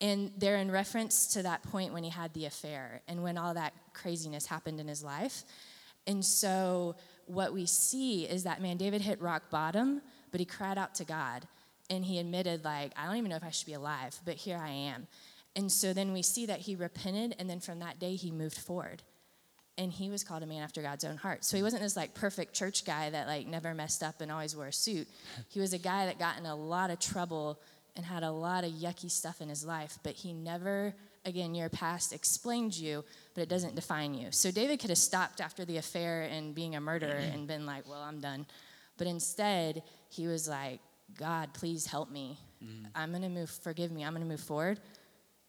[0.00, 3.52] and they're in reference to that point when he had the affair and when all
[3.52, 5.42] that craziness happened in his life.
[6.06, 10.00] And so, what we see is that man, David hit rock bottom,
[10.30, 11.46] but he cried out to God
[11.90, 14.58] and he admitted like i don't even know if i should be alive but here
[14.58, 15.06] i am.
[15.58, 18.58] And so then we see that he repented and then from that day he moved
[18.58, 19.02] forward.
[19.76, 21.44] And he was called a man after god's own heart.
[21.44, 24.54] So he wasn't this like perfect church guy that like never messed up and always
[24.54, 25.08] wore a suit.
[25.48, 27.60] He was a guy that got in a lot of trouble
[27.96, 31.68] and had a lot of yucky stuff in his life but he never again your
[31.68, 34.28] past explained you but it doesn't define you.
[34.30, 37.88] So david could have stopped after the affair and being a murderer and been like
[37.88, 38.46] well i'm done.
[38.96, 40.80] But instead he was like
[41.16, 42.38] God, please help me.
[42.62, 42.86] Mm-hmm.
[42.94, 44.04] I'm going to move, forgive me.
[44.04, 44.80] I'm going to move forward.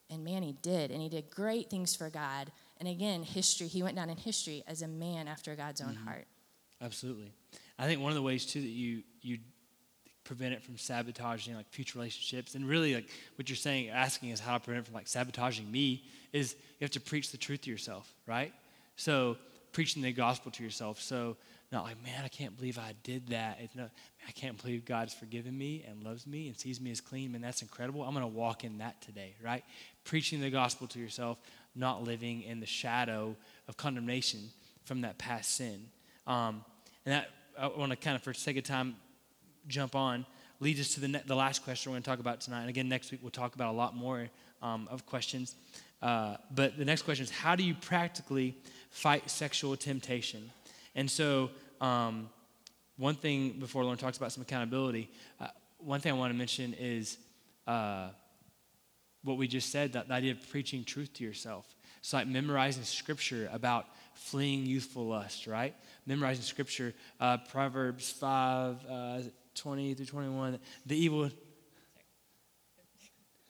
[0.09, 0.91] And man, he did.
[0.91, 2.51] And he did great things for God.
[2.77, 6.07] And again, history, he went down in history as a man after God's own mm-hmm.
[6.07, 6.27] heart.
[6.81, 7.31] Absolutely.
[7.77, 9.39] I think one of the ways, too, that you, you
[10.29, 14.39] prevent it from sabotaging like future relationships and really like what you're saying asking is
[14.39, 16.03] how to prevent it from like sabotaging me
[16.33, 18.53] is you have to preach the truth to yourself right
[18.95, 19.35] so
[19.71, 21.35] preaching the gospel to yourself so
[21.71, 23.59] not like, man, I can't believe I did that.
[23.61, 23.91] It's not,
[24.27, 27.31] I can't believe God's forgiven me and loves me and sees me as clean.
[27.31, 28.03] Man, that's incredible.
[28.03, 29.63] I'm going to walk in that today, right?
[30.03, 31.37] Preaching the gospel to yourself,
[31.75, 33.35] not living in the shadow
[33.67, 34.39] of condemnation
[34.83, 35.85] from that past sin.
[36.25, 36.65] Um,
[37.05, 38.95] and that, I want to kind of, for sake of time,
[39.67, 40.25] jump on,
[40.59, 42.61] lead us to the, ne- the last question we're going to talk about tonight.
[42.61, 44.27] And again, next week we'll talk about a lot more
[44.63, 45.55] um, of questions.
[46.01, 48.55] Uh, but the next question is how do you practically
[48.89, 50.49] fight sexual temptation?
[50.95, 52.29] And so, um,
[52.97, 55.09] one thing before Lauren talks about some accountability,
[55.39, 57.17] uh, one thing I want to mention is
[57.65, 58.09] uh,
[59.23, 61.65] what we just said, that the idea of preaching truth to yourself.
[61.99, 65.75] It's like memorizing scripture about fleeing youthful lust, right?
[66.05, 69.21] Memorizing scripture, uh, Proverbs 5, uh,
[69.55, 70.59] 20 through 21.
[70.85, 71.29] The evil,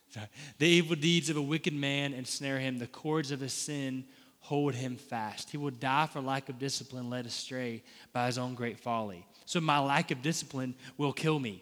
[0.09, 0.27] sorry,
[0.57, 2.79] the evil deeds of a wicked man ensnare him.
[2.79, 4.05] The cords of his sin
[4.49, 5.51] hold him fast.
[5.51, 7.83] He will die for lack of discipline, led astray
[8.13, 9.23] by his own great folly.
[9.45, 11.61] So my lack of discipline will kill me.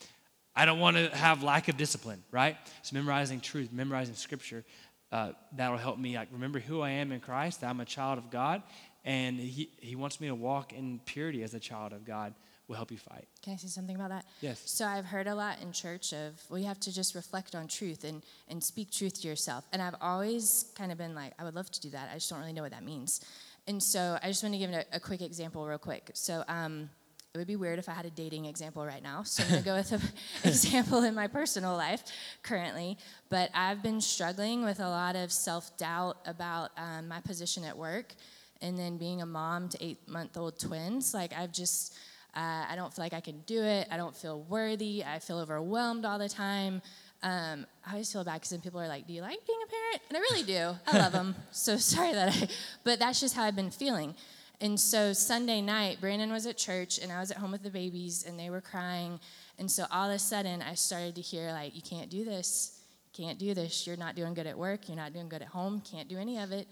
[0.56, 2.56] I don't want to have lack of discipline, right?
[2.82, 4.64] So memorizing truth, memorizing scripture,
[5.12, 7.62] uh, that'll help me like remember who I am in Christ.
[7.62, 8.64] I'm a child of God,
[9.04, 12.34] and he, he wants me to walk in purity as a child of God.
[12.66, 13.28] Will help you fight.
[13.42, 14.24] Can I say something about that?
[14.40, 14.62] Yes.
[14.64, 17.68] So I've heard a lot in church of well, you have to just reflect on
[17.68, 19.66] truth and and speak truth to yourself.
[19.72, 22.08] And I've always kind of been like, I would love to do that.
[22.10, 23.20] I just don't really know what that means.
[23.66, 26.10] And so I just want to give a, a quick example, real quick.
[26.14, 26.90] So um,
[27.34, 29.22] it would be weird if I had a dating example right now.
[29.24, 30.00] So I'm going to go with an
[30.44, 32.04] example in my personal life
[32.42, 32.98] currently.
[33.28, 37.76] But I've been struggling with a lot of self doubt about um, my position at
[37.76, 38.14] work
[38.62, 41.12] and then being a mom to eight month old twins.
[41.12, 41.96] Like, I've just,
[42.36, 43.88] uh, I don't feel like I can do it.
[43.90, 45.04] I don't feel worthy.
[45.04, 46.82] I feel overwhelmed all the time.
[47.22, 49.70] Um, I always feel bad because then people are like, "Do you like being a
[49.70, 50.76] parent?" And I really do.
[50.86, 51.34] I love them.
[51.52, 52.48] so sorry that I,
[52.82, 54.14] but that's just how I've been feeling.
[54.60, 57.70] And so Sunday night, Brandon was at church and I was at home with the
[57.70, 59.18] babies and they were crying.
[59.58, 62.80] And so all of a sudden, I started to hear, like, you can't do this.
[63.12, 63.86] You can't do this.
[63.86, 64.88] You're not doing good at work.
[64.88, 65.82] You're not doing good at home.
[65.90, 66.66] Can't do any of it.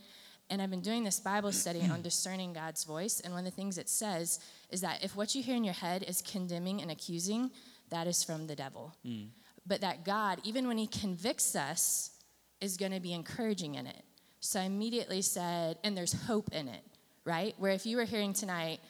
[0.53, 3.21] And I've been doing this Bible study on discerning God's voice.
[3.21, 4.39] And one of the things it says
[4.71, 7.51] is that if what you hear in your head is condemning and accusing,
[7.89, 8.95] that is from the devil.
[9.05, 9.29] Mm.
[9.67, 12.11] But that God, even when He convicts us,
[12.61, 14.05] is going to be encouraging in it.
[14.41, 16.85] So I immediately said, and there's hope in it
[17.25, 17.55] right?
[17.59, 18.81] Where if you were hearing tonight,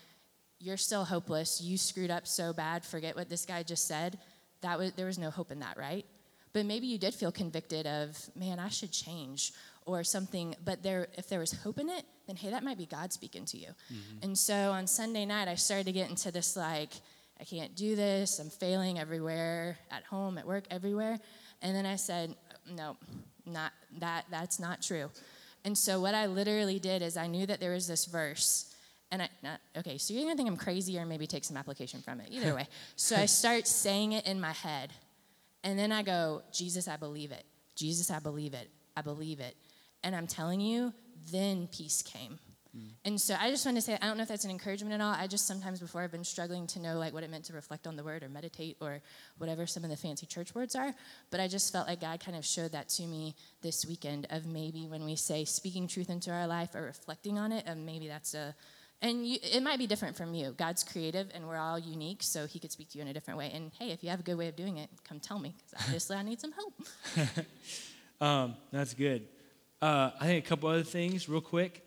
[0.59, 4.19] you're still hopeless, you screwed up so bad, forget what this guy just said,
[4.61, 6.07] that was, there was no hope in that, right?
[6.53, 9.53] But maybe you did feel convicted of, man, I should change
[9.87, 10.55] or something.
[10.64, 13.45] But there, if there was hope in it, then hey, that might be God speaking
[13.47, 13.68] to you.
[13.93, 14.24] Mm-hmm.
[14.24, 16.91] And so on Sunday night, I started to get into this like,
[17.41, 18.39] I can't do this.
[18.39, 21.18] I'm failing everywhere, at home, at work, everywhere.
[21.61, 22.35] And then I said,
[22.70, 22.97] no,
[23.47, 24.26] not that.
[24.30, 25.11] That's not true.
[25.64, 28.74] And so what I literally did is I knew that there was this verse.
[29.11, 32.01] And I, not, okay, so you're gonna think I'm crazy or maybe take some application
[32.01, 32.28] from it.
[32.30, 32.66] Either way.
[32.97, 34.91] so I start saying it in my head.
[35.64, 37.45] And then I go, Jesus, I believe it.
[37.76, 38.70] Jesus, I believe it.
[38.97, 39.57] I believe it.
[40.05, 40.92] And I'm telling you,
[41.30, 42.38] then peace came.
[42.76, 42.90] Mm.
[43.05, 45.00] And so I just want to say, I don't know if that's an encouragement at
[45.00, 45.12] all.
[45.12, 47.86] I just sometimes before I've been struggling to know like what it meant to reflect
[47.86, 49.00] on the word or meditate or
[49.38, 50.94] whatever some of the fancy church words are.
[51.30, 54.46] But I just felt like God kind of showed that to me this weekend of
[54.46, 58.09] maybe when we say speaking truth into our life or reflecting on it, and maybe
[58.09, 58.55] that's a
[59.03, 60.55] and you, it might be different from you.
[60.57, 63.36] God's creative, and we're all unique, so He could speak to you in a different
[63.36, 63.50] way.
[63.53, 65.84] And hey, if you have a good way of doing it, come tell me, because
[65.84, 67.46] obviously I need some help.
[68.20, 69.26] um, that's good.
[69.83, 71.85] Uh, I think a couple other things, real quick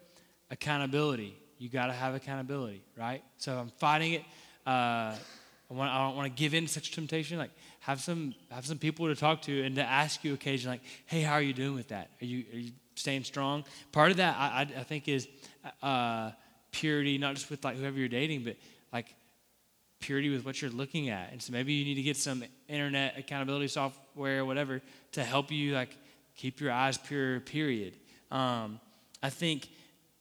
[0.51, 1.33] accountability.
[1.57, 3.23] You got to have accountability, right?
[3.37, 4.23] So if I'm fighting it.
[4.67, 5.15] Uh,
[5.71, 7.37] I, want, I don't want to give in to such temptation.
[7.37, 10.85] Like have some have some people to talk to and to ask you occasionally, like,
[11.05, 12.09] hey, how are you doing with that?
[12.21, 13.63] Are you are you staying strong?
[13.93, 15.27] Part of that I, I think is
[15.81, 16.31] uh,
[16.71, 18.57] purity, not just with like whoever you're dating, but
[18.91, 19.15] like
[20.01, 21.31] purity with what you're looking at.
[21.31, 24.81] And so maybe you need to get some internet accountability software or whatever
[25.13, 25.95] to help you like
[26.35, 27.39] keep your eyes pure.
[27.41, 27.95] Period.
[28.31, 28.79] Um,
[29.21, 29.69] I think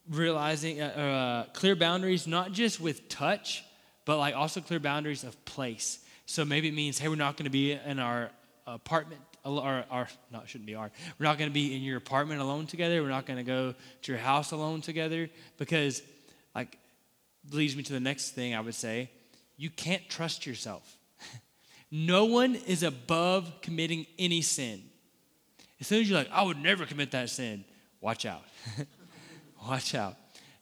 [0.09, 3.63] realizing uh, uh, clear boundaries, not just with touch,
[4.05, 5.99] but like also clear boundaries of place.
[6.25, 8.31] So maybe it means, hey, we're not going to be in our
[8.65, 10.91] apartment, or our, not shouldn't be our.
[11.19, 13.01] We're not going to be in your apartment alone together.
[13.01, 16.01] We're not going to go to your house alone together because,
[16.55, 16.77] like,
[17.51, 19.11] leads me to the next thing I would say.
[19.57, 20.97] You can't trust yourself.
[21.91, 24.81] no one is above committing any sin.
[25.79, 27.65] As soon as you're like, I would never commit that sin,
[28.01, 28.43] watch out.
[29.67, 30.15] Watch out.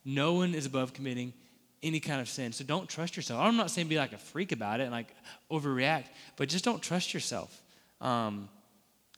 [0.06, 1.34] No one is above committing
[1.82, 2.54] any kind of sin.
[2.54, 3.42] So don't trust yourself.
[3.42, 5.14] I'm not saying be like a freak about it and like
[5.52, 6.06] overreact,
[6.38, 7.62] but just don't trust yourself.
[8.00, 8.48] Um,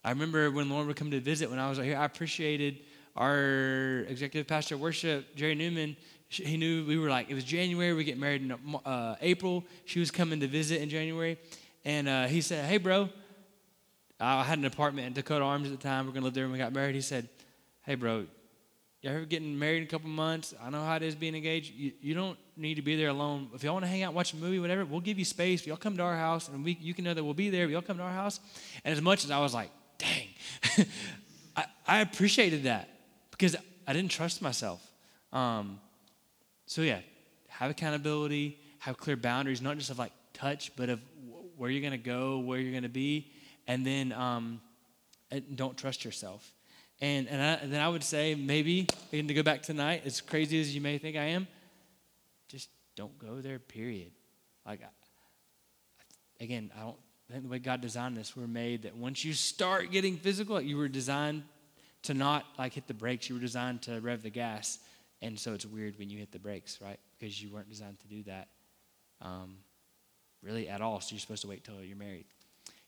[0.04, 2.80] I remember when Lauren would come to visit when I was here, I appreciated
[3.16, 5.96] our executive pastor of worship, Jerry Newman.
[6.28, 9.64] He knew we were like, it was January, we get married in uh, April.
[9.86, 11.38] She was coming to visit in January.
[11.86, 13.10] And uh, he said, Hey, bro,
[14.20, 16.05] I had an apartment in Dakota Arms at the time.
[16.05, 16.95] We are going to live there when we got married.
[16.95, 17.28] He said,
[17.84, 18.26] Hey, bro,
[19.01, 20.55] you ever getting married in a couple months?
[20.59, 21.76] I know how it is being engaged.
[21.76, 23.49] You, you don't need to be there alone.
[23.53, 25.68] If y'all want to hang out, watch a movie, whatever, we'll give you space.
[25.68, 27.68] Y'all come to our house, and we, you can know that we'll be there.
[27.68, 28.39] Y'all come to our house.
[28.84, 30.28] And as much as I was like, dang,
[31.55, 32.89] I, I appreciated that
[33.30, 33.55] because
[33.86, 34.84] I didn't trust myself.
[35.32, 35.80] Um,
[36.66, 37.01] so yeah,
[37.47, 40.99] have accountability, have clear boundaries, not just of like touch, but of
[41.57, 43.32] where you're going to go, where you're going to be,
[43.68, 44.61] and then um,
[45.55, 46.53] don't trust yourself.
[47.01, 50.22] And, and, I, and then I would say, maybe, and to go back tonight, as
[50.22, 51.47] crazy as you may think I am,
[52.47, 54.11] just don't go there, period.
[54.66, 54.82] Like,
[56.39, 56.97] again, I don't
[57.30, 60.61] I think the way God designed this, we're made that once you start getting physical,
[60.61, 61.43] you were designed
[62.03, 63.30] to not like hit the brakes.
[63.30, 64.80] You were designed to rev the gas.
[65.22, 66.99] And so it's weird when you hit the brakes, right?
[67.18, 68.49] Because you weren't designed to do that
[69.22, 69.57] um,
[70.43, 71.01] really at all.
[71.01, 72.26] So you're supposed to wait till you're married.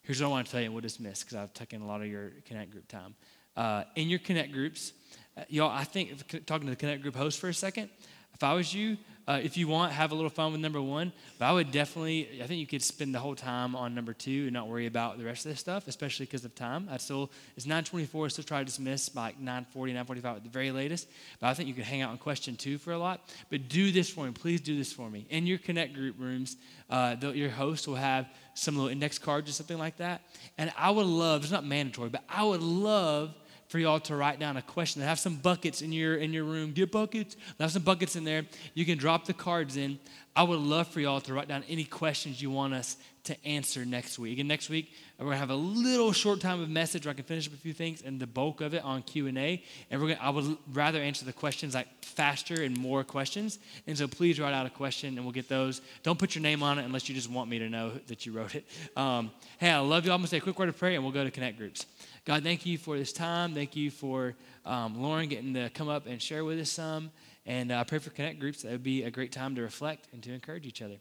[0.08, 2.08] Here's what I want to tell you, we'll dismiss because I've taken a lot of
[2.08, 3.14] your Connect group time.
[3.58, 4.94] Uh, in your Connect groups,
[5.36, 7.90] uh, y'all, I think, talking to the Connect group host for a second,
[8.34, 8.98] if I was you,
[9.28, 11.12] uh, if you want, have a little fun with number one.
[11.38, 14.44] But I would definitely, I think you could spend the whole time on number two
[14.44, 16.88] and not worry about the rest of this stuff, especially because of time.
[16.90, 20.50] I'd still, it's 924, I still try to dismiss by like 940, 945 at the
[20.50, 21.10] very latest.
[21.42, 23.20] But I think you could hang out on question two for a lot.
[23.50, 24.32] But do this for me.
[24.32, 25.28] Please do this for me.
[25.30, 26.56] In your Connect group rooms,
[26.90, 30.22] uh, your host will have some little index cards or something like that.
[30.58, 33.36] And I would love, it's not mandatory, but I would love
[33.68, 35.02] for y'all to write down a question.
[35.02, 36.72] Have some buckets in your in your room.
[36.72, 37.36] Get buckets.
[37.60, 38.44] Have some buckets in there.
[38.74, 40.00] You can drop the cards in.
[40.36, 43.84] I would love for y'all to write down any questions you want us to answer
[43.84, 44.40] next week.
[44.40, 47.26] And next week we're gonna have a little short time of message where I can
[47.26, 49.62] finish up a few things, and the bulk of it on Q and A.
[49.92, 53.60] And we're gonna I would rather answer the questions like faster and more questions.
[53.86, 55.82] And so please write out a question, and we'll get those.
[56.04, 58.32] Don't put your name on it unless you just want me to know that you
[58.32, 58.66] wrote it.
[58.96, 60.12] Um, hey, I love you.
[60.12, 61.86] I'm gonna say a quick word of prayer, and we'll go to connect groups.
[62.28, 63.54] God, thank you for this time.
[63.54, 67.10] Thank you for um, Lauren getting to come up and share with us some.
[67.46, 68.64] And I uh, pray for Connect groups.
[68.64, 70.98] That would be a great time to reflect and to encourage each other.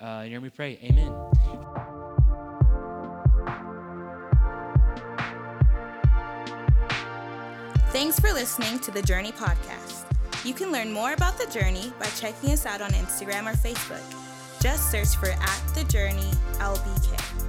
[0.00, 0.76] Uh, your we pray.
[0.82, 1.14] Amen.
[7.92, 10.06] Thanks for listening to the Journey Podcast.
[10.44, 14.02] You can learn more about the Journey by checking us out on Instagram or Facebook.
[14.60, 17.47] Just search for at the Journey LBK.